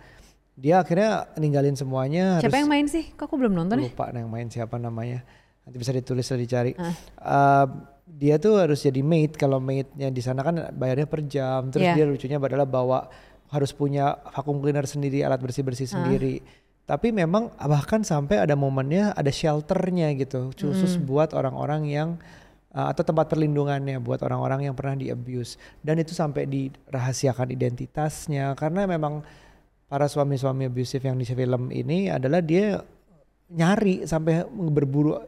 dia 0.61 0.77
akhirnya 0.77 1.25
ninggalin 1.41 1.73
semuanya 1.73 2.37
siapa 2.37 2.53
harus 2.53 2.61
yang 2.61 2.69
main 2.69 2.85
sih? 2.85 3.09
Kok 3.17 3.25
aku 3.25 3.35
belum 3.41 3.53
nonton 3.57 3.81
ya 3.81 3.89
lupa 3.89 4.13
yang 4.13 4.29
main 4.29 4.45
siapa 4.45 4.77
namanya. 4.77 5.25
Nanti 5.65 5.77
bisa 5.81 5.89
ditulis 5.89 6.29
dan 6.29 6.37
dicari. 6.37 6.71
Ah. 6.77 6.93
Uh, 7.17 7.65
dia 8.05 8.37
tuh 8.37 8.61
harus 8.61 8.77
jadi 8.77 9.01
maid 9.01 9.33
kalau 9.33 9.57
maidnya 9.57 10.13
di 10.13 10.21
sana 10.21 10.45
kan 10.45 10.69
bayarnya 10.77 11.09
per 11.09 11.25
jam. 11.25 11.73
Terus 11.73 11.81
Iya. 11.81 11.93
dia 11.97 12.05
lucunya 12.05 12.37
adalah 12.37 12.69
bawa 12.69 13.09
harus 13.49 13.73
punya 13.73 14.21
vacuum 14.31 14.61
cleaner 14.61 14.85
sendiri 14.85 15.25
alat 15.25 15.41
bersih 15.41 15.65
bersih 15.65 15.89
Ah. 15.89 15.97
sendiri. 15.97 16.45
Tapi 16.85 17.09
memang 17.09 17.49
bahkan 17.57 18.03
sampai 18.03 18.37
ada 18.37 18.53
momennya 18.53 19.17
ada 19.17 19.31
shelternya 19.33 20.13
gitu. 20.13 20.53
Khusus 20.53 20.97
Hmm. 20.99 21.07
buat 21.07 21.29
orang-orang 21.33 21.81
yang 21.87 22.09
uh, 22.75 22.87
atau 22.91 23.01
tempat 23.01 23.31
perlindungannya 23.31 23.97
buat 23.97 24.19
orang-orang 24.21 24.69
yang 24.69 24.75
pernah 24.75 24.93
di 24.93 25.07
abuse 25.09 25.55
dan 25.81 25.97
itu 25.97 26.11
sampai 26.11 26.45
dirahasiakan 26.45 27.49
identitasnya. 27.49 28.53
Karena 28.59 28.85
memang 28.85 29.23
para 29.91 30.07
suami-suami 30.07 30.71
abusive 30.71 31.03
yang 31.03 31.19
di 31.19 31.27
film 31.27 31.67
ini 31.67 32.07
adalah 32.07 32.39
dia 32.39 32.79
nyari 33.51 34.07
sampai 34.07 34.47
berburu 34.47 35.19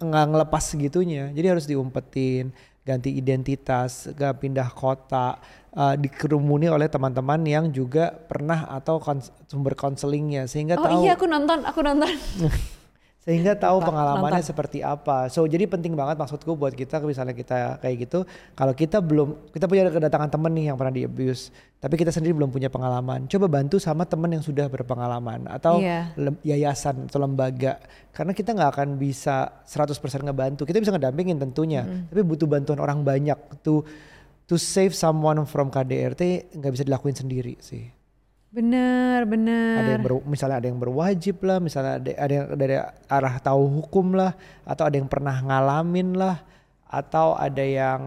nggak 0.00 0.26
ngelepas 0.32 0.62
segitunya. 0.64 1.28
Jadi 1.28 1.46
harus 1.52 1.68
diumpetin 1.68 2.48
ganti 2.82 3.14
identitas 3.14 4.10
gak 4.10 4.42
pindah 4.42 4.66
kota 4.74 5.38
uh, 5.70 5.94
dikerumuni 5.94 6.66
oleh 6.66 6.90
teman-teman 6.90 7.38
yang 7.46 7.70
juga 7.70 8.10
pernah 8.10 8.66
atau 8.66 8.98
kons- 8.98 9.30
sumber 9.46 9.78
konselingnya 9.78 10.50
sehingga 10.50 10.74
oh 10.74 10.82
tahu 10.82 11.06
iya 11.06 11.14
aku 11.14 11.30
nonton 11.30 11.62
aku 11.62 11.78
nonton 11.78 12.10
sehingga 13.22 13.54
tahu 13.54 13.78
Lupa, 13.78 13.94
pengalamannya 13.94 14.42
seperti 14.42 14.82
apa. 14.82 15.30
So 15.30 15.46
jadi 15.46 15.70
penting 15.70 15.94
banget 15.94 16.18
maksudku 16.18 16.58
buat 16.58 16.74
kita 16.74 16.98
misalnya 17.00 17.30
kita 17.32 17.78
kayak 17.78 17.96
gitu, 18.02 18.26
kalau 18.52 18.74
kita 18.74 18.98
belum 18.98 19.54
kita 19.54 19.70
punya 19.70 19.86
kedatangan 19.86 20.26
temen 20.26 20.50
nih 20.50 20.64
yang 20.68 20.76
pernah 20.76 20.90
di 20.90 21.06
abuse, 21.06 21.54
tapi 21.78 21.94
kita 21.94 22.10
sendiri 22.10 22.34
belum 22.34 22.50
punya 22.50 22.66
pengalaman, 22.66 23.30
coba 23.30 23.46
bantu 23.46 23.78
sama 23.78 24.02
temen 24.02 24.26
yang 24.34 24.42
sudah 24.42 24.66
berpengalaman 24.66 25.46
atau 25.46 25.78
Iya. 25.78 26.10
lem- 26.18 26.42
yayasan 26.42 27.06
atau 27.06 27.22
lembaga, 27.22 27.78
karena 28.10 28.34
kita 28.34 28.50
nggak 28.52 28.70
akan 28.74 28.88
bisa 28.98 29.62
100% 29.62 30.26
ngebantu. 30.26 30.66
Kita 30.66 30.82
bisa 30.82 30.90
ngedampingin 30.90 31.38
tentunya, 31.38 31.86
tapi 32.10 32.26
butuh 32.26 32.50
bantuan 32.50 32.82
orang 32.82 33.06
banyak 33.06 33.38
to 33.62 33.86
to 34.42 34.58
save 34.58 34.90
someone 34.92 35.46
from 35.46 35.70
KDRT 35.70 36.50
nggak 36.58 36.72
bisa 36.74 36.82
dilakuin 36.82 37.14
sendiri 37.14 37.54
sih 37.62 37.86
bener 38.52 39.24
bener 39.24 39.80
ada 39.80 39.90
yang 39.96 40.04
ber, 40.04 40.14
misalnya 40.28 40.56
ada 40.60 40.68
yang 40.68 40.76
berwajib 40.76 41.40
lah 41.40 41.56
misalnya 41.56 41.96
ada, 41.96 42.10
ada 42.20 42.32
yang 42.32 42.46
dari 42.52 42.76
arah 43.08 43.34
tahu 43.40 43.80
hukum 43.80 44.12
lah 44.12 44.36
atau 44.68 44.84
ada 44.84 45.00
yang 45.00 45.08
pernah 45.08 45.40
ngalamin 45.40 46.12
lah 46.12 46.44
atau 46.92 47.32
ada 47.40 47.64
yang 47.64 48.02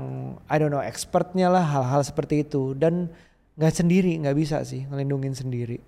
I 0.45 0.62
don't 0.62 0.69
know 0.69 0.86
expertnya 0.86 1.49
lah 1.49 1.65
hal-hal 1.65 2.05
seperti 2.05 2.45
itu. 2.45 2.77
Dan 2.77 3.10
nggak 3.58 3.73
sendiri 3.73 4.13
nggak 4.21 4.38
bisa 4.38 4.62
sih 4.62 4.86
ngelindungin 4.86 5.34
sendiri. 5.34 5.81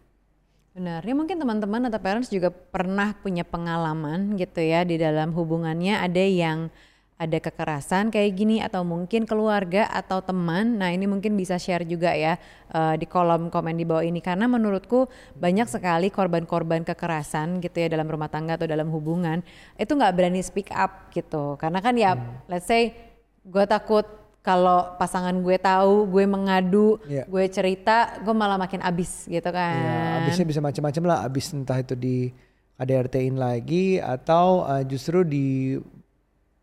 Benar, 0.74 1.06
ya 1.06 1.14
mungkin 1.14 1.38
teman-teman 1.42 1.90
atau 1.90 1.98
parents 2.02 2.30
juga 2.30 2.54
pernah 2.54 3.14
punya 3.18 3.42
pengalaman 3.42 4.38
gitu 4.38 4.62
ya 4.62 4.82
di 4.82 4.98
dalam 4.98 5.34
hubungannya. 5.34 6.02
Ada 6.02 6.26
yang 6.26 6.70
ada 7.18 7.42
kekerasan 7.42 8.14
kayak 8.14 8.32
gini 8.38 8.62
atau 8.62 8.86
mungkin 8.86 9.26
keluarga 9.26 9.90
atau 9.90 10.22
teman. 10.22 10.78
Nah 10.78 10.94
ini 10.94 11.10
mungkin 11.10 11.34
bisa 11.34 11.58
share 11.58 11.82
juga 11.82 12.14
ya 12.14 12.38
eh, 12.70 12.96
di 12.96 13.10
kolom 13.10 13.50
komen 13.50 13.74
di 13.74 13.90
bawah 13.90 14.06
ini 14.06 14.22
karena 14.22 14.46
menurutku 14.46 15.10
banyak 15.34 15.66
sekali 15.66 16.14
korban-korban 16.14 16.86
kekerasan 16.86 17.58
gitu 17.58 17.82
ya 17.82 17.90
dalam 17.90 18.06
rumah 18.06 18.30
tangga 18.30 18.54
atau 18.62 18.70
dalam 18.70 18.94
hubungan 18.94 19.42
itu 19.82 19.90
nggak 19.90 20.14
berani 20.14 20.46
speak 20.46 20.70
up 20.70 21.10
gitu 21.10 21.58
karena 21.58 21.82
kan 21.82 21.98
ya 21.98 22.14
let's 22.46 22.70
say 22.70 22.94
gue 23.42 23.66
takut 23.66 24.06
kalau 24.46 24.96
pasangan 24.96 25.34
gue 25.42 25.58
tahu 25.58 26.08
gue 26.14 26.24
mengadu 26.24 27.02
Iya. 27.10 27.26
gue 27.26 27.44
cerita 27.50 28.22
gue 28.22 28.32
malah 28.32 28.62
makin 28.62 28.80
abis 28.80 29.26
gitu 29.26 29.50
kan 29.50 29.74
ya 29.74 30.24
abisnya 30.24 30.46
bisa 30.46 30.62
macam-macam 30.62 31.04
lah 31.04 31.18
abis 31.26 31.50
entah 31.52 31.82
itu 31.82 31.98
di 31.98 32.30
KDRT-in 32.78 33.42
lagi 33.42 33.98
atau 33.98 34.62
uh, 34.64 34.86
justru 34.86 35.26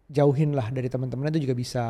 dijauhin 0.08 0.52
lah 0.52 0.68
dari 0.68 0.88
teman-temannya 0.92 1.36
itu 1.38 1.44
juga 1.48 1.56
bisa 1.56 1.84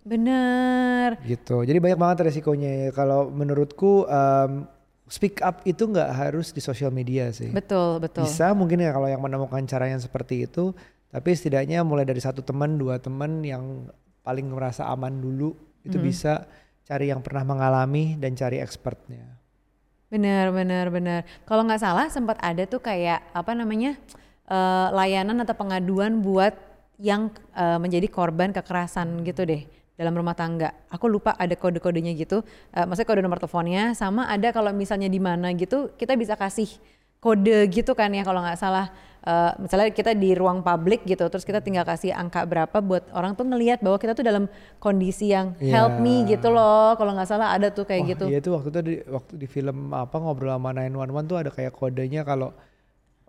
Bener. 0.00 1.20
gitu. 1.28 1.60
Jadi 1.60 1.76
banyak 1.76 1.98
banget 2.00 2.16
resikonya. 2.32 2.88
ya. 2.88 2.90
Kalau 2.90 3.28
menurutku 3.28 4.08
um, 4.08 4.64
speak 5.10 5.44
up 5.44 5.60
itu 5.68 5.84
nggak 5.84 6.10
harus 6.10 6.56
di 6.56 6.62
sosial 6.64 6.88
media 6.88 7.28
sih. 7.30 7.52
Betul, 7.52 8.00
betul. 8.00 8.24
Bisa 8.24 8.56
mungkin 8.56 8.80
ya 8.80 8.94
kalau 8.94 9.10
yang 9.10 9.20
menemukan 9.20 9.60
cara 9.68 9.90
yang 9.92 10.00
seperti 10.00 10.48
itu, 10.48 10.72
tapi 11.12 11.34
setidaknya 11.34 11.84
mulai 11.84 12.08
dari 12.08 12.22
satu 12.22 12.40
teman, 12.40 12.80
dua 12.80 12.96
teman 12.96 13.44
yang 13.44 13.90
paling 14.22 14.46
merasa 14.48 14.86
aman 14.88 15.18
dulu 15.18 15.52
itu 15.82 15.96
bisa 15.96 16.44
cari 16.86 17.08
yang 17.10 17.24
pernah 17.24 17.42
mengalami 17.42 18.14
dan 18.16 18.36
cari 18.38 18.62
expertnya. 18.62 19.40
Benar, 20.10 20.50
benar, 20.50 20.86
benar. 20.90 21.20
Kalau 21.46 21.62
nggak 21.66 21.82
salah 21.82 22.06
sempat 22.10 22.38
ada 22.42 22.66
tuh 22.66 22.82
kayak 22.82 23.30
apa 23.30 23.52
namanya 23.54 23.98
eh, 24.46 24.88
layanan 24.94 25.38
atau 25.42 25.54
pengaduan 25.54 26.22
buat 26.22 26.69
yang 27.00 27.32
eh, 27.56 27.78
menjadi 27.80 28.06
korban 28.12 28.52
kekerasan 28.52 29.24
gitu 29.24 29.48
deh 29.48 29.64
dalam 29.96 30.16
rumah 30.16 30.36
tangga. 30.36 30.72
Aku 30.92 31.08
lupa 31.08 31.36
ada 31.36 31.52
kode-kodenya 31.56 32.12
gitu. 32.16 32.44
Eh, 32.76 32.84
maksudnya 32.84 33.08
kode 33.08 33.20
nomor 33.24 33.40
teleponnya 33.40 33.96
sama 33.96 34.28
ada 34.28 34.52
kalau 34.52 34.72
misalnya 34.76 35.08
di 35.08 35.20
mana 35.20 35.52
gitu 35.56 35.92
kita 35.96 36.16
bisa 36.16 36.36
kasih 36.36 36.68
kode 37.20 37.68
gitu 37.68 37.92
kan 37.92 38.12
ya 38.12 38.24
kalau 38.24 38.44
nggak 38.44 38.60
salah. 38.60 38.92
Eh, 39.20 39.52
misalnya 39.60 39.92
kita 39.92 40.16
di 40.16 40.32
ruang 40.32 40.64
publik 40.64 41.04
gitu, 41.04 41.28
terus 41.28 41.44
kita 41.44 41.60
tinggal 41.60 41.84
kasih 41.84 42.16
angka 42.16 42.40
berapa 42.48 42.80
buat 42.80 43.12
orang 43.12 43.36
tuh 43.36 43.44
ngelihat 43.44 43.84
bahwa 43.84 44.00
kita 44.00 44.16
tuh 44.16 44.24
dalam 44.24 44.48
kondisi 44.80 45.28
yang 45.28 45.52
help 45.60 46.00
me 46.00 46.24
gitu 46.24 46.48
loh. 46.48 46.96
Kalau 46.96 47.12
nggak 47.12 47.28
salah 47.28 47.52
ada 47.52 47.68
tuh 47.68 47.84
kayak 47.84 48.00
Wah, 48.00 48.10
gitu. 48.16 48.24
Iya 48.32 48.38
itu 48.40 48.50
waktu 48.56 48.68
itu 48.72 48.80
di, 48.80 48.94
waktu 49.04 49.32
di 49.36 49.46
film 49.48 49.92
apa 49.92 50.16
ngobrol 50.16 50.56
sama 50.56 50.72
911 50.72 51.28
tuh 51.28 51.36
ada 51.36 51.50
kayak 51.52 51.72
kodenya 51.76 52.24
kalau 52.24 52.56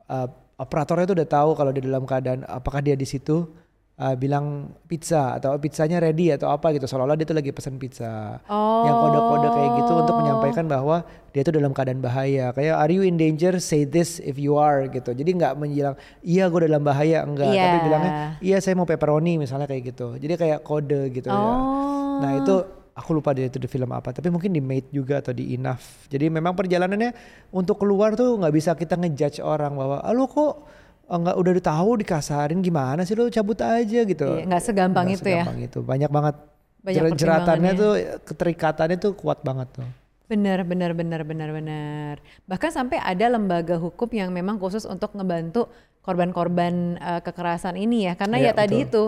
uh, 0.07 0.27
operatornya 0.61 1.09
tuh 1.09 1.15
udah 1.17 1.29
tahu 1.29 1.49
kalau 1.57 1.71
di 1.73 1.81
dalam 1.81 2.05
keadaan 2.05 2.45
apakah 2.45 2.85
dia 2.85 2.93
di 2.93 3.09
situ 3.09 3.49
uh, 3.97 4.13
bilang 4.13 4.69
pizza 4.85 5.37
atau 5.37 5.57
pizzanya 5.57 5.97
ready 5.97 6.29
atau 6.29 6.53
apa 6.53 6.69
gitu 6.73 6.85
seolah-olah 6.85 7.17
dia 7.17 7.25
tuh 7.25 7.37
lagi 7.37 7.49
pesan 7.49 7.81
pizza. 7.81 8.37
Yang 8.85 8.95
kode-kode 8.97 9.47
kayak 9.49 9.71
gitu 9.81 9.91
untuk 10.05 10.15
menyampaikan 10.21 10.65
bahwa 10.69 11.01
dia 11.33 11.41
tuh 11.41 11.53
dalam 11.57 11.73
keadaan 11.73 12.01
bahaya. 12.01 12.53
Kayak 12.53 12.75
are 12.77 12.93
you 12.93 13.01
in 13.01 13.17
danger? 13.17 13.57
Say 13.57 13.85
this 13.85 14.21
if 14.21 14.37
you 14.37 14.57
are 14.57 14.85
gitu. 14.85 15.13
Jadi 15.13 15.29
nggak 15.33 15.53
menjelang 15.57 15.95
iya 16.21 16.45
gue 16.45 16.61
dalam 16.65 16.81
bahaya 16.81 17.25
enggak, 17.25 17.53
Iya. 17.53 17.61
tapi 17.65 17.77
bilangnya 17.89 18.11
iya 18.41 18.57
saya 18.61 18.73
mau 18.77 18.85
pepperoni 18.85 19.41
misalnya 19.41 19.65
kayak 19.65 19.93
gitu. 19.97 20.17
Jadi 20.21 20.33
kayak 20.37 20.59
kode 20.61 21.09
gitu 21.09 21.29
ya. 21.29 21.37
Oh. 21.37 22.21
Nah 22.21 22.37
itu 22.37 22.80
aku 22.91 23.09
lupa 23.15 23.31
dia 23.31 23.47
itu 23.47 23.57
di 23.57 23.65
film 23.65 23.89
apa, 23.91 24.11
tapi 24.11 24.27
mungkin 24.27 24.51
di 24.51 24.59
Made 24.59 24.91
juga 24.91 25.23
atau 25.23 25.31
di 25.31 25.55
Enough. 25.55 26.11
Jadi 26.11 26.27
memang 26.27 26.51
perjalanannya 26.51 27.11
untuk 27.49 27.79
keluar 27.79 28.13
tuh 28.13 28.35
nggak 28.35 28.53
bisa 28.53 28.71
kita 28.75 28.99
ngejudge 28.99 29.39
orang 29.39 29.73
bahwa, 29.75 30.03
ah 30.03 30.11
lu 30.11 30.27
kok 30.27 30.67
eh, 31.07 31.17
nggak 31.17 31.35
udah 31.39 31.51
tahu 31.63 31.89
dikasarin 32.03 32.59
gimana 32.59 33.07
sih 33.07 33.15
lu 33.15 33.31
cabut 33.31 33.59
aja 33.59 33.99
gitu. 34.03 34.27
Iya, 34.37 34.43
nggak 34.47 34.63
segampang 34.63 35.05
Nggak 35.07 35.17
itu 35.23 35.27
ya. 35.31 35.43
segampang 35.43 35.59
itu. 35.63 35.79
Banyak 35.81 36.11
banget 36.11 36.35
Banyak 36.81 37.01
jer- 37.13 37.17
jeratannya 37.17 37.71
tuh 37.77 37.91
keterikatannya 38.27 38.97
tuh 38.99 39.11
kuat 39.15 39.39
banget 39.41 39.69
tuh. 39.81 39.87
Benar, 40.31 40.63
benar, 40.63 40.95
benar, 40.95 41.27
benar, 41.27 41.49
benar. 41.51 42.15
Bahkan 42.47 42.71
sampai 42.71 43.03
ada 43.03 43.27
lembaga 43.27 43.75
hukum 43.75 44.07
yang 44.15 44.31
memang 44.31 44.55
khusus 44.55 44.87
untuk 44.87 45.11
ngebantu 45.11 45.67
korban-korban 46.01 46.97
eh, 46.97 47.21
kekerasan 47.23 47.79
ini 47.79 48.11
ya. 48.11 48.13
Karena 48.19 48.39
Iya, 48.39 48.51
ya 48.51 48.53
tadi 48.55 48.77
betul. 48.83 48.87
itu 48.87 49.03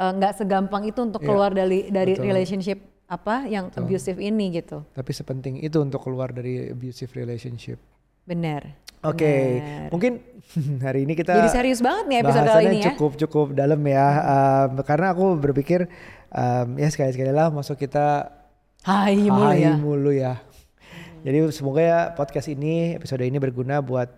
eh, 0.00 0.12
nggak 0.16 0.32
segampang 0.40 0.82
itu 0.88 1.00
untuk 1.04 1.20
Iya, 1.20 1.28
keluar 1.28 1.50
dari 1.52 1.88
dari 1.88 2.12
betul. 2.16 2.24
relationship 2.28 2.78
apa 3.06 3.46
yang 3.46 3.70
abusive 3.78 4.18
ini 4.18 4.58
gitu. 4.58 4.82
Tapi 4.94 5.10
sepenting 5.14 5.62
itu 5.62 5.78
untuk 5.78 6.02
keluar 6.02 6.34
dari 6.34 6.74
abusive 6.74 7.10
relationship. 7.14 7.78
Benar. 8.26 8.86
Oke, 9.06 9.62
benar. 9.62 9.88
mungkin 9.94 10.12
hari 10.86 11.06
ini 11.06 11.14
kita 11.14 11.38
Jadi 11.38 11.50
serius 11.54 11.78
banget 11.78 12.04
nih 12.10 12.18
episode 12.26 12.48
kali 12.50 12.64
ini 12.66 12.78
ya. 12.82 12.84
cukup 12.90 13.12
cukup 13.14 13.46
dalam 13.54 13.78
ya. 13.86 14.06
Um, 14.66 14.82
karena 14.82 15.14
aku 15.14 15.38
berpikir 15.38 15.86
um, 16.34 16.68
ya 16.74 16.88
sekali-sekali 16.90 17.30
lah 17.30 17.54
masuk 17.54 17.78
kita 17.78 18.34
Hai 18.86 19.18
mulu 19.18 19.46
hai 19.50 19.66
ya. 19.66 19.74
mulu 19.78 20.10
ya. 20.14 20.34
Jadi 21.26 21.42
semoga 21.50 21.82
ya 21.82 22.00
podcast 22.14 22.46
ini 22.50 22.94
episode 22.94 23.22
ini 23.22 23.38
berguna 23.38 23.82
buat 23.82 24.10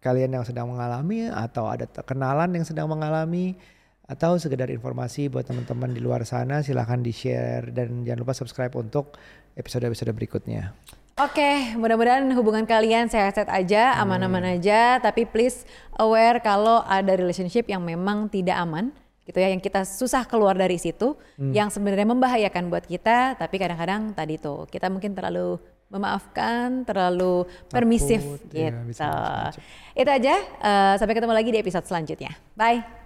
kalian 0.00 0.36
yang 0.36 0.44
sedang 0.44 0.68
mengalami 0.68 1.28
atau 1.28 1.68
ada 1.68 1.88
kenalan 2.04 2.52
yang 2.52 2.64
sedang 2.64 2.88
mengalami 2.88 3.56
atau 4.04 4.36
sekedar 4.36 4.68
informasi 4.68 5.32
buat 5.32 5.48
teman-teman 5.48 5.96
di 5.96 6.00
luar 6.00 6.28
sana 6.28 6.60
silahkan 6.60 7.00
di 7.00 7.08
share 7.08 7.72
dan 7.72 8.04
jangan 8.04 8.20
lupa 8.20 8.36
subscribe 8.36 8.74
untuk 8.76 9.16
episode-episode 9.56 10.12
berikutnya. 10.12 10.76
Oke, 11.14 11.78
mudah-mudahan 11.78 12.26
hubungan 12.34 12.66
kalian 12.66 13.06
sehat-sehat 13.06 13.46
aja, 13.46 13.94
aman-aman 14.02 14.58
aja. 14.58 14.98
Tapi 14.98 15.22
please 15.30 15.62
aware 15.94 16.42
kalau 16.42 16.82
ada 16.82 17.14
relationship 17.14 17.70
yang 17.70 17.86
memang 17.86 18.26
tidak 18.26 18.58
aman, 18.58 18.90
gitu 19.22 19.38
ya, 19.38 19.46
yang 19.54 19.62
kita 19.62 19.86
susah 19.86 20.26
keluar 20.26 20.58
dari 20.58 20.74
situ, 20.74 21.14
yang 21.38 21.70
sebenarnya 21.70 22.10
membahayakan 22.10 22.66
buat 22.66 22.82
kita. 22.90 23.38
Tapi 23.38 23.56
kadang-kadang 23.62 24.10
tadi 24.10 24.42
tuh 24.42 24.66
kita 24.66 24.90
mungkin 24.90 25.14
terlalu 25.14 25.62
memaafkan, 25.86 26.82
terlalu 26.82 27.46
permisif 27.70 28.18
Takut, 28.18 28.50
ya, 28.50 28.74
gitu. 28.74 28.78
bisa 28.90 29.04
macam-macam. 29.06 29.62
Itu 29.94 30.10
aja. 30.10 30.34
eh, 30.42 30.94
sampai 30.98 31.14
ketemu 31.14 31.32
lagi 31.38 31.50
di 31.54 31.58
episode 31.62 31.86
selanjutnya. 31.86 32.34
Bye. 32.58 33.03